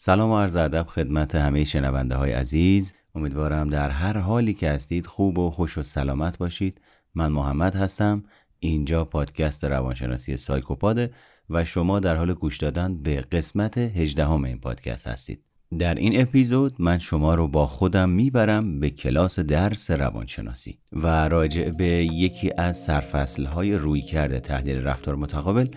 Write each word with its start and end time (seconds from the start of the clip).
سلام 0.00 0.30
و 0.30 0.38
عرض 0.38 0.56
ادب 0.56 0.86
خدمت 0.86 1.34
همه 1.34 1.64
شنونده 1.64 2.16
های 2.16 2.32
عزیز. 2.32 2.92
امیدوارم 3.14 3.68
در 3.68 3.90
هر 3.90 4.18
حالی 4.18 4.54
که 4.54 4.70
هستید 4.70 5.06
خوب 5.06 5.38
و 5.38 5.50
خوش 5.50 5.78
و 5.78 5.82
سلامت 5.82 6.38
باشید. 6.38 6.80
من 7.14 7.32
محمد 7.32 7.74
هستم 7.74 8.24
اینجا 8.58 9.04
پادکست 9.04 9.64
روانشناسی 9.64 10.36
سایکوپاده 10.36 11.10
و 11.50 11.64
شما 11.64 12.00
در 12.00 12.16
حال 12.16 12.34
گوش 12.34 12.58
دادن 12.58 13.02
به 13.02 13.20
قسمت 13.20 13.78
18 13.78 14.30
این 14.30 14.58
پادکست 14.58 15.06
هستید. 15.06 15.42
در 15.78 15.94
این 15.94 16.20
اپیزود 16.20 16.74
من 16.78 16.98
شما 16.98 17.34
رو 17.34 17.48
با 17.48 17.66
خودم 17.66 18.10
می‌برم 18.10 18.80
به 18.80 18.90
کلاس 18.90 19.38
درس 19.38 19.90
روانشناسی 19.90 20.78
و 20.92 21.28
راجع 21.28 21.70
به 21.70 21.86
یکی 22.04 22.50
از 22.58 22.78
سرفصل 22.84 23.44
های 23.44 23.74
روی 23.74 24.02
کرده 24.02 24.40
تحلیل 24.40 24.78
رفتار 24.78 25.16
متقابل 25.16 25.68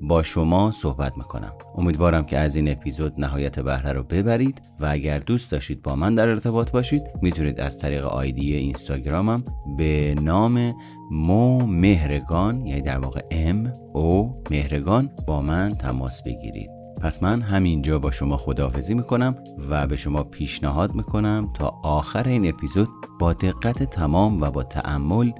با 0.00 0.22
شما 0.22 0.72
صحبت 0.72 1.16
می‌کنم. 1.16 1.52
امیدوارم 1.76 2.26
که 2.26 2.38
از 2.38 2.56
این 2.56 2.72
اپیزود 2.72 3.14
نهایت 3.18 3.60
بهره 3.60 3.92
رو 3.92 4.02
ببرید 4.02 4.62
و 4.80 4.86
اگر 4.90 5.18
دوست 5.18 5.50
داشتید 5.50 5.82
با 5.82 5.96
من 5.96 6.14
در 6.14 6.28
ارتباط 6.28 6.70
باشید 6.70 7.02
می‌تونید 7.22 7.60
از 7.60 7.78
طریق 7.78 8.04
آیدی 8.04 8.54
اینستاگرامم 8.54 9.44
به 9.76 10.14
نام 10.22 10.74
مو 11.10 11.66
مهرگان 11.66 12.66
یعنی 12.66 12.80
در 12.80 12.98
واقع 12.98 13.20
ام 13.30 13.72
او 13.94 14.42
مهرگان 14.50 15.10
با 15.26 15.42
من 15.42 15.74
تماس 15.74 16.22
بگیرید. 16.22 16.70
پس 17.00 17.22
من 17.22 17.40
همینجا 17.40 17.98
با 17.98 18.10
شما 18.10 18.36
خداحافظی 18.36 18.94
می‌کنم 18.94 19.34
و 19.68 19.86
به 19.86 19.96
شما 19.96 20.22
پیشنهاد 20.22 20.94
می‌کنم 20.94 21.50
تا 21.54 21.74
آخر 21.82 22.28
این 22.28 22.48
اپیزود 22.48 22.88
با 23.18 23.32
دقت 23.32 23.82
تمام 23.82 24.40
و 24.40 24.50
با 24.50 24.62
تأمل 24.62 25.30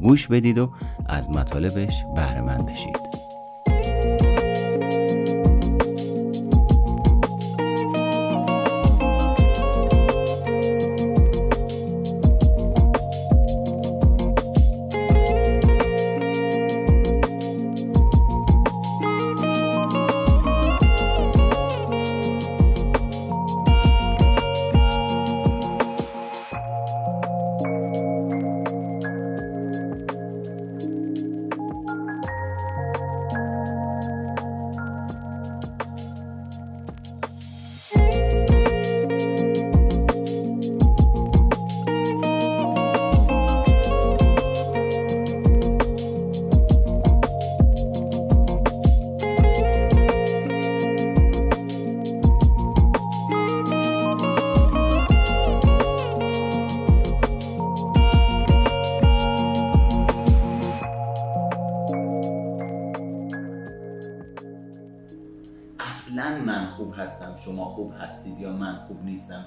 گوش 0.00 0.28
بدید 0.28 0.58
و 0.58 0.70
از 1.06 1.30
مطالبش 1.30 2.04
بهره 2.16 2.62
بشید. 2.62 3.07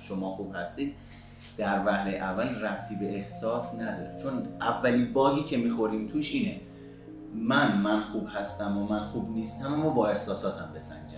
شما 0.07 0.35
خوب 0.35 0.55
هستید 0.55 0.95
در 1.57 1.85
وهله 1.85 2.17
اول 2.17 2.65
ربطی 2.65 2.95
به 2.95 3.15
احساس 3.15 3.75
نداره. 3.75 4.19
چون 4.23 4.47
اولین 4.61 5.13
باگی 5.13 5.43
که 5.43 5.57
می‌خوریم 5.57 6.07
توش 6.07 6.31
اینه 6.31 6.61
من 7.35 7.77
من 7.77 8.01
خوب 8.01 8.27
هستم 8.33 8.77
و 8.77 8.87
من 8.87 9.05
خوب 9.05 9.31
نیستم 9.31 9.85
و 9.85 9.91
با 9.91 10.09
احساساتم 10.09 10.73
بسنجم. 10.75 11.17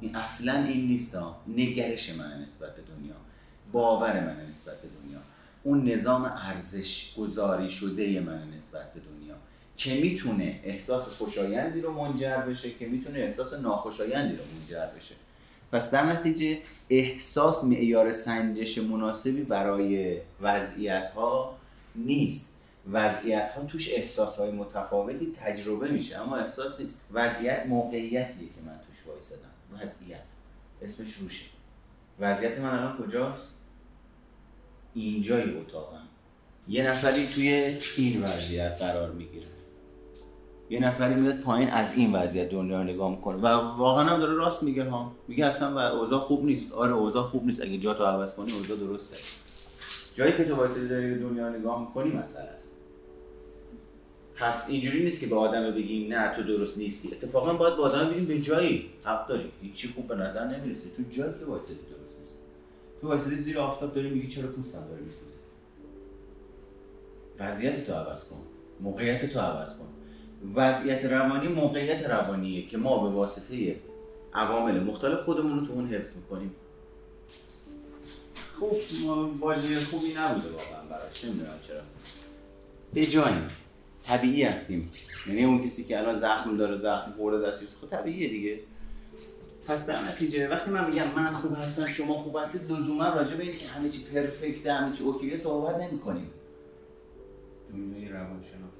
این 0.00 0.16
اصلا 0.16 0.52
این 0.52 0.86
نیست 0.86 1.18
نگرش 1.48 2.10
من 2.18 2.42
نسبت 2.46 2.76
به 2.76 2.82
دنیا. 2.82 3.14
باور 3.72 4.20
من 4.20 4.48
نسبت 4.50 4.74
به 4.82 4.88
دنیا. 4.88 5.18
اون 5.62 5.88
نظام 5.88 6.24
ارزش 6.24 7.14
گذاری 7.18 7.70
شده 7.70 8.20
من 8.20 8.50
نسبت 8.56 8.92
به 8.92 9.00
دنیا. 9.00 9.34
که 9.76 10.00
می‌تونه 10.00 10.60
احساس 10.64 11.08
خوشایندی 11.08 11.80
رو 11.80 11.92
منجر 11.92 12.36
بشه 12.36 12.70
که 12.70 12.86
می‌تونه 12.86 13.18
احساس 13.18 13.52
ناخوشایندی 13.52 14.36
رو 14.36 14.42
منجر 14.54 14.86
بشه. 14.96 15.14
پس 15.72 15.90
در 15.90 16.12
نتیجه 16.12 16.58
احساس 16.90 17.64
معیار 17.64 18.12
سنجش 18.12 18.78
مناسبی 18.78 19.42
برای 19.42 20.20
وضعیت 20.40 21.10
ها 21.10 21.58
نیست. 21.94 22.56
وضعیت 22.92 23.50
ها 23.50 23.64
توش 23.64 23.92
احساس 23.92 24.36
های 24.36 24.50
متفاوتی 24.50 25.32
تجربه 25.40 25.90
میشه 25.90 26.16
اما 26.16 26.36
احساس 26.36 26.80
نیست. 26.80 27.00
وضعیت 27.12 27.66
موقعیتیه 27.66 28.48
که 28.48 28.60
من 28.66 28.80
توش 28.86 29.06
وایسادم. 29.06 29.50
وضعیت. 29.82 30.22
اسمش 30.82 31.14
روشه. 31.14 31.46
وضعیت 32.20 32.60
من 32.60 32.78
الان 32.78 32.98
کجاست؟ 32.98 33.48
اینجای 34.94 35.58
اتاقم. 35.58 36.08
یه 36.68 36.90
نفری 36.90 37.26
توی 37.26 37.78
این 37.96 38.22
وضعیت 38.22 38.76
قرار 38.80 39.12
می‌گیره. 39.12 39.46
یه 40.70 40.80
نفری 40.80 41.20
میاد 41.20 41.40
پایین 41.40 41.68
از 41.68 41.94
این 41.96 42.12
وضعیت 42.12 42.50
دنیا 42.50 42.78
رو 42.78 42.84
نگاه 42.84 43.10
می‌کنه. 43.10 43.36
و 43.36 43.46
واقعا 43.78 44.04
هم 44.04 44.18
داره 44.20 44.34
راست 44.34 44.62
میگه 44.62 44.84
ها. 44.84 45.12
میگه 45.28 45.46
اصلا 45.46 45.74
و 45.74 45.78
اوضاع 45.78 46.20
خوب 46.20 46.44
نیست. 46.44 46.72
آره 46.72 46.92
اوضاع 46.92 47.22
خوب 47.22 47.46
نیست. 47.46 47.62
اگه 47.62 47.78
جا 47.78 47.94
تو 47.94 48.04
عوض 48.04 48.34
کنی 48.34 48.52
اوضاع 48.52 48.76
درسته. 48.76 49.16
جایی 50.14 50.32
که 50.32 50.44
تو 50.44 50.54
واسه 50.54 50.88
داری 50.88 51.18
دنیا 51.18 51.48
نگاه 51.48 51.80
می‌کنی 51.80 52.10
مسئله 52.10 52.48
است. 52.48 52.72
پس 54.34 54.70
اینجوری 54.70 55.04
نیست 55.04 55.20
که 55.20 55.26
به 55.26 55.36
آدم 55.36 55.70
بگیم 55.70 56.12
نه 56.12 56.36
تو 56.36 56.42
درست 56.42 56.78
نیستی. 56.78 57.08
اتفاقا 57.12 57.54
باید 57.54 57.76
با 57.76 57.82
آدم 57.82 58.10
بگیم 58.10 58.24
به 58.24 58.40
جایی 58.40 58.90
حق 59.04 59.28
داری. 59.28 59.52
هیچی 59.62 59.88
خوب 59.88 60.08
به 60.08 60.14
نظر 60.14 60.44
نمی‌رسه. 60.44 60.90
چون 60.96 61.10
جایی 61.10 61.32
که 61.38 61.44
واسه 61.44 61.74
درست 61.74 62.20
نیست. 62.20 62.38
تو 63.00 63.08
واسه 63.08 63.36
زیر 63.36 63.58
آفتاب 63.58 63.94
داری 63.94 64.10
میگی 64.10 64.28
چرا 64.28 64.48
پوستم 64.48 64.84
داره 64.88 65.02
میسوزه؟ 65.02 65.36
وضعیت 67.38 67.86
تو 67.86 67.92
عوض 67.92 68.24
کن. 68.24 68.36
موقعیت 68.80 69.32
تو 69.32 69.40
عوض 69.40 69.78
کن. 69.78 69.86
وضعیت 70.54 71.04
روانی 71.04 71.48
موقعیت 71.48 72.06
روانیه 72.10 72.66
که 72.66 72.78
ما 72.78 73.08
به 73.08 73.14
واسطه 73.14 73.76
عوامل 74.34 74.80
مختلف 74.80 75.24
خودمون 75.24 75.58
رو 75.58 75.66
تو 75.66 75.72
اون 75.72 75.88
حفظ 75.88 76.16
می‌کنیم. 76.16 76.54
خوب 78.52 78.78
واژه 79.40 79.80
خوبی 79.80 80.14
نبوده 80.18 80.48
واقعا 80.48 80.84
براش. 80.90 81.24
نمی‌دونم 81.24 81.58
چرا. 81.68 81.80
به 82.94 83.06
جاییم 83.06 83.48
طبیعی 84.04 84.42
هستیم 84.42 84.90
یعنی 85.26 85.44
اون 85.44 85.64
کسی 85.64 85.84
که 85.84 85.98
الان 85.98 86.14
زخم 86.14 86.56
داره 86.56 86.78
زخم 86.78 87.12
خورده 87.16 87.50
دستی 87.50 87.66
خود 87.66 87.90
خب 87.90 87.96
طبیعیه 87.96 88.28
دیگه. 88.28 88.60
پس 89.66 89.86
در 89.86 90.02
نتیجه 90.08 90.48
وقتی 90.48 90.70
من 90.70 90.86
میگم 90.86 91.04
من 91.16 91.32
خوب 91.32 91.54
هستم 91.56 91.86
شما 91.86 92.14
خوب 92.14 92.36
هستید 92.36 92.72
لزوما 92.72 93.08
راجع 93.08 93.36
به 93.36 93.42
اینکه 93.42 93.66
همه 93.66 93.88
چی 93.88 94.04
پرفکته 94.04 94.72
همه 94.72 94.96
چی 94.96 95.04
اوکیه 95.04 95.38
صحبت 95.38 95.76
نمی‌کنیم. 95.76 96.30
دنیای 97.72 98.08
روانشناختی. 98.08 98.75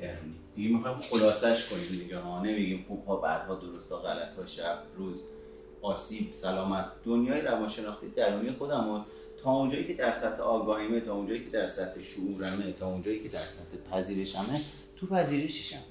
درونی 0.00 0.34
دیگه 0.56 0.76
می‌خوایم 0.76 0.96
خلاصش 0.96 1.68
کنیم 1.68 2.00
دیگه 2.02 2.18
ها 2.18 2.42
نمیگیم 2.42 2.84
خوب 2.88 3.06
ها 3.06 3.16
بعدها 3.16 3.54
درست 3.54 3.92
ها 3.92 3.98
غلط 3.98 4.34
ها 4.34 4.46
شب 4.46 4.78
روز 4.96 5.22
آسیب 5.82 6.32
سلامت. 6.32 6.86
دنیای 7.04 7.40
روانشناختی 7.40 8.08
درونی 8.08 8.52
خودم 8.52 9.06
تا 9.42 9.50
اونجایی 9.50 9.86
که 9.86 9.94
در 9.94 10.14
سطح 10.14 10.42
آگاهیمه 10.42 11.00
تا 11.00 11.14
اونجایی 11.14 11.44
که 11.44 11.50
در 11.50 11.66
سطح 11.66 12.00
شعورمه 12.02 12.72
تا 12.72 12.88
اونجایی 12.88 13.22
که 13.22 13.28
در 13.28 13.38
سطح 13.38 13.76
پذیرشمه 13.90 14.60
تو 14.96 15.06
پذیرششم. 15.06 15.82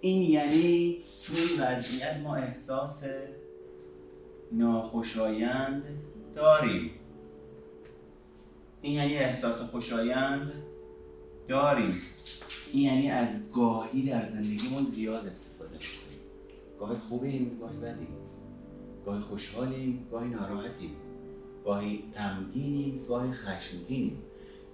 این 0.00 0.30
یعنی 0.30 0.98
تو 1.26 1.32
این 1.36 1.62
وضعیت 1.62 2.16
ما 2.22 2.36
احساس 2.36 3.04
ناخوشایند 4.52 5.84
داریم. 6.34 6.90
این 8.82 8.92
یعنی 8.92 9.16
احساس 9.16 9.60
خوشایند 9.60 10.52
داریم. 11.48 12.02
این 12.72 12.82
یعنی 12.82 13.10
از 13.10 13.52
گاهی 13.52 14.02
در 14.02 14.26
زندگیمون 14.26 14.84
زیاد 14.84 15.26
استفاده 15.26 15.70
می‌کنیم. 15.70 16.18
گاهی 16.80 16.96
خوبیم 17.08 17.58
گاهی 17.60 17.76
بدیم. 17.76 18.16
گاهی 19.06 19.20
خوشحالیم 19.20 20.06
گاهی 20.10 20.28
ناراحتیم. 20.28 20.90
گاهی 21.64 22.04
غمگینیم 22.16 23.04
گاهی 23.08 23.32
خشمگینیم. 23.32 24.18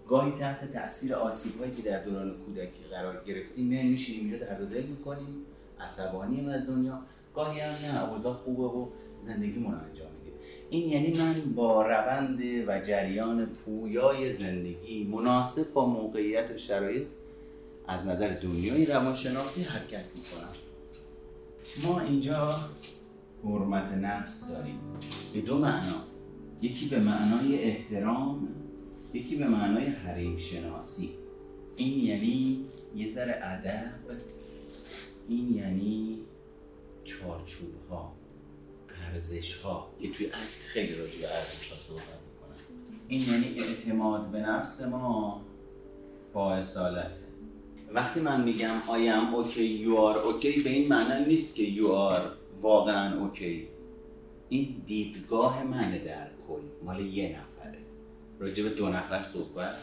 گاهی 0.08 0.32
تحت 0.32 0.72
تاثیر 0.72 1.14
آسیب 1.14 1.60
هایی 1.60 1.72
که 1.72 1.82
در 1.82 2.04
دوران 2.04 2.34
کودکی 2.46 2.84
قرار 2.90 3.24
گرفتیم 3.24 3.70
نه 3.70 3.82
میشینیم 3.82 4.30
اینجا 4.30 4.46
درد 4.46 4.68
دل 4.68 4.82
می‌کنیم 4.82 5.46
عصبانیم 5.80 6.48
از 6.48 6.66
دنیا. 6.66 6.98
گاهی 7.34 7.60
هم 7.60 7.68
نه 7.68 8.12
اوضاع 8.12 8.34
خوبه 8.34 8.62
و 8.62 8.86
زندگیمون 9.22 9.74
انجام 9.74 10.08
میدیم 10.18 10.38
این 10.70 10.88
یعنی 10.88 11.18
من 11.18 11.54
با 11.54 11.86
روند 11.86 12.40
و 12.66 12.80
جریان 12.80 13.46
پویای 13.46 14.32
زندگی 14.32 15.04
مناسب 15.04 15.72
با 15.72 15.86
موقعیت 15.86 16.50
و 16.50 16.58
شرایط 16.58 17.06
از 17.88 18.06
نظر 18.06 18.28
دنیای 18.28 18.86
روانشناختی 18.86 19.62
حرکت 19.62 20.04
می‌کنم. 20.16 20.52
ما 21.82 22.00
اینجا 22.00 22.54
حرمت 23.44 23.92
نفس 23.92 24.48
داریم. 24.48 24.78
به 25.34 25.40
دو 25.40 25.58
معنا. 25.58 26.14
یکی 26.62 26.88
به 26.88 26.98
معنای 26.98 27.64
احترام 27.64 28.48
یکی 29.14 29.36
به 29.36 29.48
معنای 29.48 29.86
حریم 29.86 30.38
شناسی 30.38 31.10
این 31.76 32.04
یعنی 32.04 32.66
یه 32.96 33.10
ذره 33.10 33.40
ادب 33.42 33.92
این 35.28 35.54
یعنی 35.54 36.20
چارچوب 37.04 37.88
ها 37.90 38.12
ارزش 39.12 39.56
ها 39.56 39.90
که 40.00 40.10
توی 40.10 40.26
اکت 40.26 40.38
خیلی 40.66 40.94
راجع 40.94 41.18
به 41.20 41.34
ارزش 41.34 41.72
ها 41.72 41.76
صحبت 41.88 42.02
می‌کنن 42.02 42.56
این 43.08 43.20
یعنی 43.20 43.60
اعتماد 43.60 44.30
به 44.30 44.40
نفس 44.40 44.82
ما 44.82 45.44
با 46.32 46.54
اصالته 46.54 47.23
وقتی 47.94 48.20
من 48.20 48.44
میگم 48.44 48.80
I 48.86 48.90
am 48.90 49.46
okay 49.46 49.84
you 49.84 49.96
are 49.96 50.18
okay 50.18 50.64
به 50.64 50.70
این 50.70 50.88
معنی 50.88 51.26
نیست 51.26 51.54
که 51.54 51.66
you 51.74 51.88
are 51.88 52.20
واقعا 52.62 53.20
اوکی 53.20 53.68
این 54.48 54.82
دیدگاه 54.86 55.64
منه 55.64 55.98
در 55.98 56.26
کل 56.48 56.60
مال 56.84 57.00
یه 57.00 57.28
نفره. 57.28 57.78
راجع 58.38 58.64
به 58.64 58.70
دو 58.70 58.88
نفر 58.88 59.22
صحبت 59.22 59.76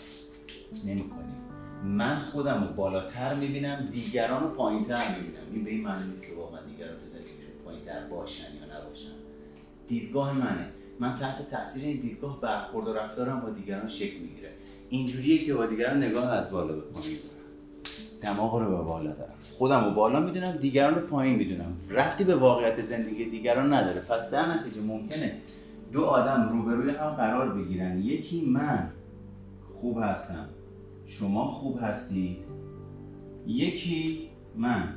نمی 0.85 1.09
کنیم 1.09 1.41
من 1.85 2.19
خودم 2.19 2.67
رو 2.67 2.73
بالاتر 2.73 3.33
می‌بینم 3.33 3.89
دیگران 3.91 4.43
رو 4.43 4.49
پایین 4.49 4.85
تر 4.85 5.19
می‌بینم. 5.19 5.43
این 5.53 5.63
به 5.63 5.71
این 5.71 5.81
معنی 5.81 6.11
نیست 6.11 6.27
که 6.29 6.35
واقعا 6.35 6.61
دیگران 6.61 6.93
تو 6.93 7.07
زندگیشون 7.13 7.53
پایین 7.65 7.85
تر 7.85 8.07
باشن 8.07 8.43
یا 8.43 8.79
نباشن. 8.79 9.11
دیدگاه 9.87 10.37
منه. 10.37 10.69
من 10.99 11.15
تحت 11.15 11.49
تاثیر 11.49 11.83
این 11.83 12.01
دیدگاه 12.01 12.41
برخورد 12.41 12.87
و 12.87 12.93
رفتارم 12.93 13.39
با 13.41 13.49
دیگران 13.49 13.89
شکل 13.89 14.19
می‌گیره 14.19 14.51
اینجوریه 14.89 15.45
که 15.45 15.53
با 15.53 15.65
دیگران 15.65 16.03
نگاه 16.03 16.33
از 16.33 16.51
بالا 16.51 16.73
به 16.73 16.81
دارم 16.81 17.40
دماغ 18.21 18.55
رو 18.55 18.69
به 18.69 18.83
بالا 18.83 19.11
دارم. 19.11 19.33
خودم 19.51 19.85
رو 19.85 19.91
بالا 19.91 20.19
می‌دونم 20.19 20.51
دیگران 20.51 20.95
رو 20.95 21.01
پایین 21.01 21.35
می‌دونم. 21.35 21.77
رفتی 21.89 22.23
به 22.23 22.35
واقعیت 22.35 22.81
زندگی 22.81 23.25
دیگران 23.25 23.73
نداره. 23.73 24.01
پس 24.01 24.31
در 24.31 24.57
نتیجه 24.57 24.81
ممکنه 24.81 25.37
دو 25.91 26.03
آدم 26.03 26.49
روبروی 26.51 26.89
هم 26.89 27.09
قرار 27.09 27.49
بگیرن. 27.49 28.01
یکی 28.01 28.41
من 28.41 28.89
خوب 29.75 29.97
هستم. 30.01 30.49
شما 31.07 31.51
خوب 31.51 31.79
هستید. 31.81 32.37
یکی 33.47 34.29
من 34.55 34.93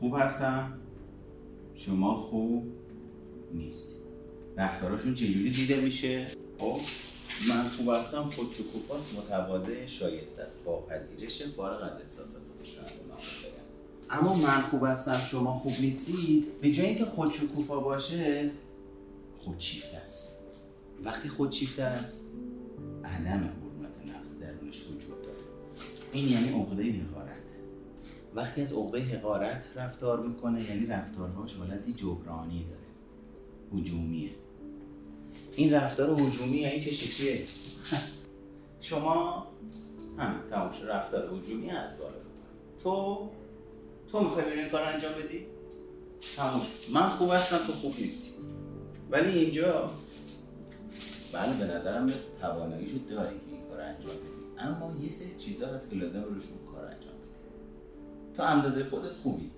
خوب 0.00 0.14
هستم. 0.18 0.72
شما 1.74 2.14
خوب 2.14 2.64
نیست 3.54 3.96
رفتاراشون 4.56 5.14
چجوری 5.14 5.50
دیده 5.50 5.80
میشه؟ 5.80 6.26
خب؟ 6.58 6.76
خوب 7.76 7.88
هستم 7.88 8.22
خود 8.22 8.52
چکوفاست 8.52 9.18
متواضع 9.18 9.86
شایسته 9.86 10.42
است. 10.42 10.64
با 10.64 10.80
پذیرش 10.80 11.42
فارغ 11.42 11.82
از 11.82 12.00
احساسات 12.02 12.42
اما 14.10 14.34
من 14.34 14.60
خوب 14.60 14.84
هستم 14.84 15.18
شما 15.18 15.58
خوب 15.58 15.72
نیستید. 15.80 16.60
به 16.60 16.72
جای 16.72 16.86
اینکه 16.86 17.04
خود 17.04 17.30
شکوفا 17.30 17.80
باشه 17.80 18.50
خودشیفته 19.38 19.96
است. 19.96 20.40
وقتی 21.04 21.28
خودشیفته 21.28 21.82
است 21.82 22.34
عدم 23.04 23.24
حرمت 23.24 24.16
نفس 24.20 24.38
درونش 24.38 24.82
وجود 24.82 25.22
داره. 25.22 25.38
این 26.12 26.28
یعنی 26.28 26.48
عقده 26.48 26.82
حقارت. 26.82 27.30
وقتی 28.34 28.62
از 28.62 28.72
عقده 28.72 29.00
حقارت 29.00 29.64
رفتار 29.76 30.26
می‌کنه 30.26 30.64
یعنی 30.64 30.86
رفتارهاش 30.86 31.54
حالتی 31.54 31.92
جبرانی 31.92 32.64
داره. 32.64 33.80
هجومیه. 33.80 34.30
این 35.56 35.72
رفتار 35.72 36.20
هجومی 36.20 36.56
یعنی 36.56 36.80
چه 36.80 36.92
شکلیه؟ 36.92 37.46
شما 38.80 39.46
هم 40.18 40.34
تمام 40.50 40.70
رفتار 40.86 41.34
هجومی 41.34 41.70
از 41.70 41.98
بالا. 41.98 42.12
تو 42.82 43.28
تو 44.12 44.20
می‌خوای 44.20 44.44
بری 44.44 44.60
این 44.60 44.68
کار 44.68 44.82
انجام 44.82 45.12
بدی؟ 45.12 45.46
تموم 46.36 46.62
من 46.94 47.08
خوب 47.08 47.30
هستم 47.30 47.58
تو 47.66 47.72
خوب 47.72 47.94
نیستی. 47.98 48.30
ولی 49.10 49.38
اینجا 49.38 49.90
بله 51.32 51.66
به 51.66 51.74
نظرم 51.74 52.08
یه 52.08 52.14
تواناییشو 52.40 52.98
داری 53.10 53.36
که 53.36 53.52
این 53.52 53.68
کار 53.68 53.80
انجام 53.80 54.14
بدی. 54.14 54.58
اما 54.58 55.04
یه 55.04 55.10
سری 55.10 55.36
چیزا 55.38 55.66
هست 55.66 55.90
که 55.90 55.96
لازم 55.96 56.22
روشون 56.24 56.58
کار 56.72 56.84
انجام 56.84 57.14
بدی. 57.14 58.36
تو 58.36 58.42
اندازه 58.42 58.84
خودت 58.84 59.12
خوبی. 59.12 59.50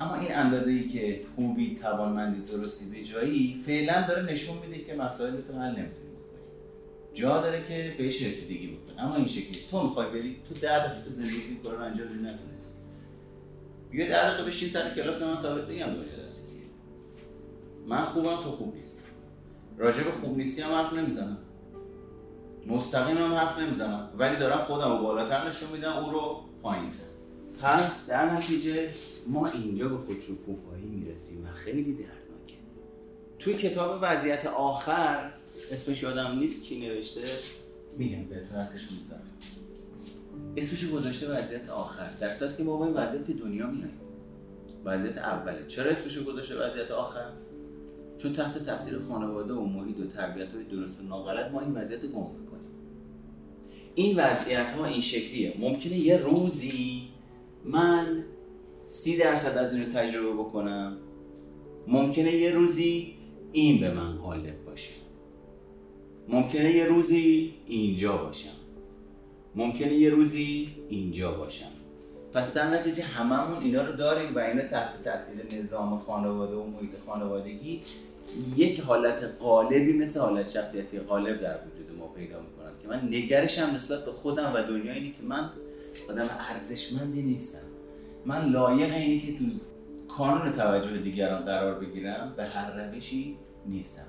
اما 0.00 0.14
این 0.14 0.34
اندازه 0.34 0.70
ای 0.70 0.88
که 0.88 1.20
خوبی 1.36 1.78
توانمندی 1.82 2.52
درستی 2.52 2.84
به 2.84 3.02
جایی 3.02 3.62
فعلا 3.66 4.06
داره 4.08 4.32
نشون 4.32 4.56
میده 4.58 4.84
که 4.84 4.94
مسائل 4.94 5.32
تو 5.32 5.52
حل 5.52 5.68
نمی‌تونی 5.68 6.10
بکنی. 6.10 6.40
جا 7.14 7.40
داره 7.40 7.64
که 7.68 7.94
بهش 7.98 8.22
رسیدگی 8.22 8.66
بکنی. 8.66 8.98
اما 8.98 9.16
این 9.16 9.28
شکلی 9.28 9.58
تو 9.70 9.82
می‌خوای 9.82 10.10
بری 10.10 10.36
تو 10.48 10.54
ده 10.54 10.86
دفعه 10.86 11.04
تو 11.04 11.10
زندگی 11.10 11.60
کار 11.64 11.76
رو 11.76 11.84
انجام 11.84 12.06
بدی 12.08 12.40
بیا 13.90 14.06
ده 14.06 14.28
دقیقه 14.28 14.44
بشین 14.44 14.68
سر 14.68 14.94
کلاس 14.94 15.22
من 15.22 15.42
تا 15.42 15.54
بهت 15.54 15.64
بگم 15.64 15.86
دنیا 15.86 16.26
دستی 16.26 16.48
من 17.86 18.04
خوبم 18.04 18.36
تو 18.36 18.52
خوب 18.52 18.74
نیست 18.74 19.12
راجع 19.78 20.02
به 20.02 20.10
خوب 20.10 20.36
نیستی 20.36 20.62
هم 20.62 20.72
حرف 20.72 20.92
نمی‌زنم. 20.92 21.38
مستقیم 22.66 23.16
هم 23.16 23.34
حرف 23.34 23.58
نمی‌زنم. 23.58 24.10
ولی 24.18 24.36
دارم 24.36 24.64
خودم 24.64 24.90
رو 24.90 25.02
بالاتر 25.02 25.48
نشون 25.48 25.70
میدم 25.72 25.92
او 25.92 26.10
رو 26.10 26.40
پایین 26.62 26.90
پس 27.62 28.10
در 28.10 28.34
نتیجه 28.34 28.88
ما 29.28 29.46
اینجا 29.46 29.88
به 29.88 29.96
خودشکوفایی 29.96 30.84
می‌رسیم 30.84 31.44
و 31.44 31.48
خیلی 31.54 31.92
دردناکه. 31.92 32.54
توی 33.38 33.54
کتاب 33.54 33.98
وضعیت 34.02 34.46
آخر 34.46 35.32
اسمش 35.72 36.02
یادم 36.02 36.38
نیست 36.38 36.64
کی 36.64 36.80
نوشته؟ 36.80 37.20
میگم 37.98 38.24
بهتون 38.24 38.56
ازش 38.56 38.88
می‌ذارم 38.92 39.22
اسمش 40.56 40.90
گذاشته 40.90 41.28
وضعیت 41.28 41.70
آخر. 41.70 42.08
در 42.20 42.28
صورتی 42.28 42.56
که 42.56 42.62
ما 42.62 42.76
با 42.76 42.84
این 42.84 42.94
وضعیت 42.94 43.26
به 43.26 43.32
دنیا 43.32 43.66
میاییم 43.66 44.00
وضعیت 44.84 45.18
اوله 45.18 45.66
چرا 45.68 45.90
اسمش 45.90 46.18
گذاشته 46.18 46.66
وضعیت 46.66 46.90
آخر؟ 46.90 47.30
چون 48.18 48.32
تحت 48.32 48.62
تاثیر 48.62 48.98
خانواده 48.98 49.52
و 49.52 49.64
محیط 49.64 49.98
و 49.98 50.06
تربیت 50.06 50.52
های 50.52 50.64
درست 50.64 51.00
و 51.00 51.02
ناغلط 51.02 51.50
ما 51.50 51.60
این 51.60 51.72
وضعیت 51.72 52.00
گم 52.00 52.30
می‌کنیم. 52.40 52.70
این 53.94 54.16
وضعیت 54.16 54.70
ها 54.70 54.84
این 54.84 55.00
شکلیه. 55.00 55.54
ممکنه 55.58 55.96
یه 55.96 56.16
روزی 56.16 57.02
من 57.64 58.24
سی 58.84 59.16
درصد 59.16 59.58
از 59.58 59.74
این 59.74 59.86
رو 59.86 59.92
تجربه 59.92 60.32
بکنم 60.32 60.96
ممکنه 61.86 62.32
یه 62.32 62.50
روزی 62.50 63.14
این 63.52 63.80
به 63.80 63.94
من 63.94 64.16
غالب 64.16 64.64
باشه. 64.66 64.92
ممکنه 66.28 66.76
یه 66.76 66.86
روزی 66.86 67.54
اینجا 67.66 68.16
باشم. 68.16 68.50
ممکنه 69.54 69.94
یه 69.94 70.10
روزی 70.10 70.68
اینجا 70.88 71.32
باشم. 71.32 71.70
پس 72.34 72.54
در 72.54 72.66
نتیجه 72.66 73.02
هممون 73.02 73.62
اینا 73.64 73.82
رو 73.82 73.92
داریم 73.92 74.34
و 74.34 74.38
اینا 74.38 74.62
تحت 74.62 75.02
تاثیر 75.04 75.60
نظام 75.60 75.98
خانواده 75.98 76.54
و 76.54 76.66
محیط 76.66 76.90
خانوادگی 77.06 77.80
یک 78.56 78.80
حالت 78.80 79.22
قالبی 79.40 79.92
مثل 79.92 80.20
حالت 80.20 80.50
شخصیتی 80.50 80.98
قالب 80.98 81.40
در 81.40 81.54
وجود 81.54 81.98
ما 81.98 82.06
پیدا 82.06 82.40
می‌کنن 82.40 82.72
که 82.82 82.88
من 82.88 83.08
نگرشم 83.08 83.70
نسبت 83.74 84.04
به 84.04 84.12
خودم 84.12 84.52
و 84.54 84.62
دنیا 84.62 84.92
اینه 84.92 85.10
که 85.10 85.22
من 85.22 85.50
آدم 86.08 86.28
ارزشمندی 86.50 87.22
نیستم. 87.22 87.66
من 88.26 88.50
لایق 88.50 88.94
اینی 88.94 89.20
که 89.20 89.34
تو 89.34 89.44
کانون 90.08 90.52
توجه 90.52 90.98
دیگران 90.98 91.44
قرار 91.44 91.80
بگیرم 91.80 92.34
به 92.36 92.44
هر 92.44 92.92
روشی 92.92 93.36
نیستم. 93.66 94.06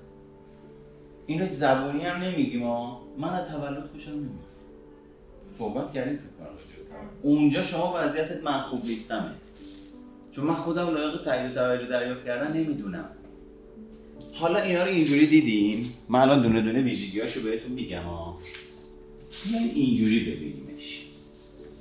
اینو 1.27 1.45
زبونی 1.45 2.05
هم 2.05 2.24
نمیگیم 2.24 2.60
ما. 2.60 3.01
من 3.17 3.29
از 3.29 3.50
تولد 3.50 3.89
خوشم 3.91 4.12
نمیاد. 4.12 4.51
صحبت 5.57 5.93
کردیم 5.93 6.17
فکر 6.17 6.45
کنم 6.45 7.10
اونجا 7.21 7.63
شما 7.63 7.93
وضعیتت 7.98 8.43
من 8.43 8.62
خوب 8.62 8.86
نیستمه. 8.86 9.31
چون 10.31 10.45
من 10.45 10.53
خودم 10.53 10.88
لایق 10.88 11.24
تایید 11.24 11.53
توجه 11.53 11.88
دریافت 11.88 12.25
کردن 12.25 12.57
نمی‌دونم. 12.57 13.10
حالا 14.33 14.60
اینا 14.60 14.83
رو 14.83 14.89
اینجوری 14.89 15.27
دیدین؟ 15.27 15.86
من 16.10 16.19
الان 16.19 16.41
دونه 16.41 16.62
دونه 16.62 16.81
ویژگیاشو 16.81 17.43
بهتون 17.43 17.71
میگم 17.71 18.03
ها 18.03 18.38
اینجوری 19.74 20.19
ببینیمش 20.19 20.70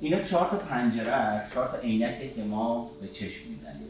اینا 0.01 0.21
چهار 0.23 0.49
تا 0.49 0.57
پنجره 0.57 1.11
است 1.11 1.53
چهار 1.53 1.67
تا 1.67 1.77
عینکه 1.77 2.29
که 2.35 2.43
ما 2.43 2.91
به 3.01 3.07
چشم 3.07 3.49
می‌زنیم 3.49 3.87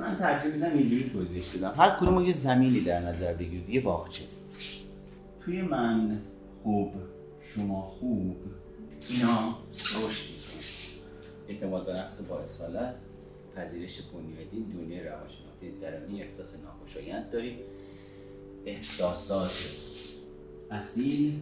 من 0.00 0.16
ترجیح 0.16 0.52
میدم 0.52 0.78
اینجوری 0.78 1.10
توضیح 1.10 1.42
بدم. 1.56 1.74
هر 1.76 1.96
کدوم 2.00 2.24
یه 2.24 2.32
زمینی 2.32 2.80
در 2.80 3.00
نظر 3.00 3.32
بگیرید 3.32 3.70
یه 3.70 3.80
باغچه. 3.80 4.24
توی 5.40 5.62
من 5.62 6.20
خوب 6.62 6.92
شما 7.54 7.82
خوب 7.82 8.36
اینا 9.08 9.58
رشد 9.74 10.30
می‌کنن 10.30 10.64
اعتماد 11.48 11.86
به 11.86 11.92
نفس 11.92 12.28
با 12.28 12.38
اصالت 12.38 12.94
پذیرش 13.56 14.00
بنیادین 14.02 14.62
دنیای 14.62 15.08
روانشناختی. 15.08 15.70
درونی 15.82 16.22
احساس 16.22 16.54
ناخوشایند 16.64 17.30
داریم. 17.30 17.58
احساسات 18.66 19.50
اصیل 20.70 21.40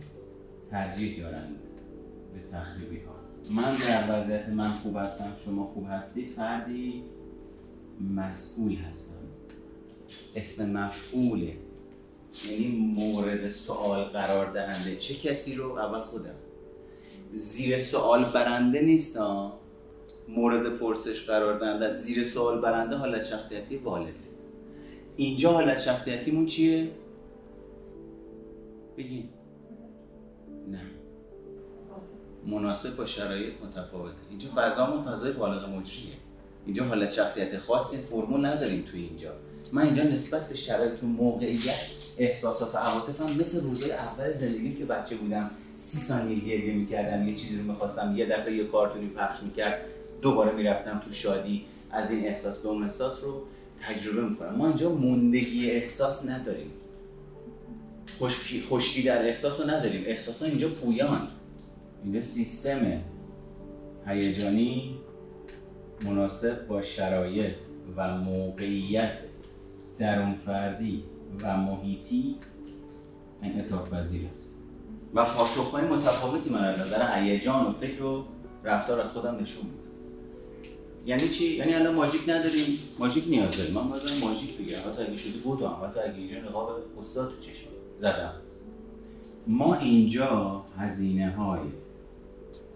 ترجیح 0.71 1.23
دارند 1.23 1.57
به 2.35 2.57
تخریبی 2.57 3.01
ها. 3.01 3.16
من 3.51 3.73
در 3.73 4.21
وضعیت 4.21 4.49
من 4.49 4.71
خوب 4.71 4.97
هستم 4.97 5.33
شما 5.45 5.67
خوب 5.75 5.87
هستید 5.91 6.29
فردی 6.37 7.03
مسئول 8.15 8.75
هستم. 8.75 9.15
اسم 10.37 10.71
مفعوله. 10.73 11.53
یعنی 12.51 12.69
مورد 12.97 13.49
سوال 13.49 14.05
قرار 14.05 14.53
دهنده. 14.53 14.97
چه 14.97 15.15
کسی 15.15 15.55
رو؟ 15.55 15.79
اول 15.79 16.01
خودم. 16.01 16.35
زیر 17.33 17.79
سوال 17.79 18.25
برنده 18.25 18.83
نیستم 18.83 19.53
مورد 20.29 20.79
پرسش 20.79 21.27
قرار 21.27 21.59
دهنده. 21.59 21.91
زیر 21.93 22.25
سوال 22.25 22.61
برنده 22.61 22.97
حالت 22.97 23.23
شخصیتی 23.23 23.77
والده. 23.77 24.13
اینجا 25.17 25.53
حالت 25.53 25.79
شخصیتیمون 25.79 26.47
چیه؟ 26.47 26.91
بگین. 28.97 29.29
نه. 30.71 30.96
مناسب 32.47 32.97
با 32.97 33.07
شرایط 33.07 33.53
متفاوته. 33.65 34.17
اینجا 34.31 34.49
فضامون 34.57 35.05
فضای 35.05 35.33
بالغ 35.33 35.69
مجریه. 35.69 36.15
اینجا 36.67 36.85
حالت 36.85 37.13
شخصیت 37.13 37.59
خاصی 37.59 37.97
فرمول 37.97 38.47
نداریم 38.47 38.83
تو 38.83 38.97
اینجا. 38.97 39.33
من 39.73 39.83
اینجا 39.83 40.03
نسبت 40.03 40.49
به 40.49 40.57
شرایط 40.57 41.03
و 41.03 41.07
موقعیت 41.07 41.91
احساسات 42.19 42.75
و 42.75 42.79
عواطفم 42.79 43.41
مثل 43.41 43.63
روزای 43.63 43.93
اول 43.93 44.33
زندگیم 44.33 44.77
که 44.77 44.85
بچه 44.85 45.17
بودم 45.17 45.51
سی 45.77 45.99
ثانیه 45.99 46.39
گریه 46.39 46.75
می‌کردم 46.75 47.29
یه 47.29 47.35
چیزی 47.35 47.57
رو 47.57 47.63
می‌خواستم 47.63 48.15
یه 48.17 48.27
دفعه 48.27 48.57
یه 48.57 48.65
کارتونی 48.65 49.09
پخش 49.09 49.43
می‌کرد 49.43 49.81
دوباره 50.23 50.53
می‌رفتم 50.53 51.03
تو 51.05 51.13
شادی. 51.13 51.65
از 51.91 52.11
این 52.11 52.27
احساس 52.27 52.63
به 52.63 52.69
اون 52.69 52.85
احساس 52.85 53.25
رو 53.25 53.43
تجربه 53.83 54.29
می‌کنم. 54.29 54.55
ما 54.55 54.69
اینجا 54.69 54.91
موندگی 54.91 55.71
احساس 55.71 56.29
نداریم. 56.29 56.71
خشکی, 58.19 58.63
خشکی 58.71 59.03
در 59.03 59.29
احساس 59.29 59.61
رو 59.61 59.71
نداریم. 59.71 60.05
احساس 60.07 60.43
ها 60.43 60.49
اینجا 60.49 60.69
پویان. 60.69 61.29
اینجا 62.07 62.23
سیستم 62.23 63.03
هیجانی 64.07 64.99
مناسب 66.05 66.67
با 66.67 66.83
شرایط 66.83 67.55
و 67.97 68.17
موقعیت 68.17 69.19
درون 69.99 70.35
فردی 70.35 71.05
و 71.43 71.57
محیطی 71.57 72.37
انعطاف 73.43 73.93
پذیر 73.93 74.29
است. 74.33 74.57
و 75.15 75.25
پاسخهای 75.25 75.85
متفاوتی 75.85 76.51
من 76.51 76.65
از 76.65 76.81
نظر 76.81 77.19
هیجان 77.19 77.67
و 77.67 77.73
فکر 77.73 78.03
و 78.03 78.25
رفتار 78.65 79.01
از 79.01 79.11
خودم 79.11 79.39
نشون 79.41 79.65
میدم 79.65 79.87
یعنی 81.07 81.29
چی؟ 81.29 81.57
یعنی 81.57 81.75
الان 81.75 81.95
ماژیک 81.95 82.29
نداریم 82.29 82.79
ماژیک 82.99 83.25
نیاز 83.29 83.59
داریم 83.59 83.75
من 83.75 83.89
باید 83.89 84.03
ماژیک 84.21 84.59
بگیرم. 84.59 84.81
حتی 84.81 85.03
اگه 85.03 85.17
شده 85.17 85.39
بودم 85.39 85.77
حتی 85.85 86.01
اگه 86.01 86.19
اینجا 86.19 86.49
نقاب 86.49 86.71
استاد 87.01 87.29
تو 87.29 87.41
چشم 87.41 87.69
زدم. 87.99 88.33
ما 89.47 89.75
اینجا 89.75 90.65
هزینه 90.79 91.31
های 91.31 91.61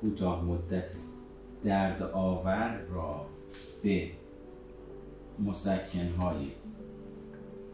کوتاه 0.01 0.45
مدت 0.45 0.85
درد 1.65 2.03
آور 2.03 2.81
را 2.91 3.27
به 3.83 4.11
مسکن 5.39 6.09
های 6.19 6.47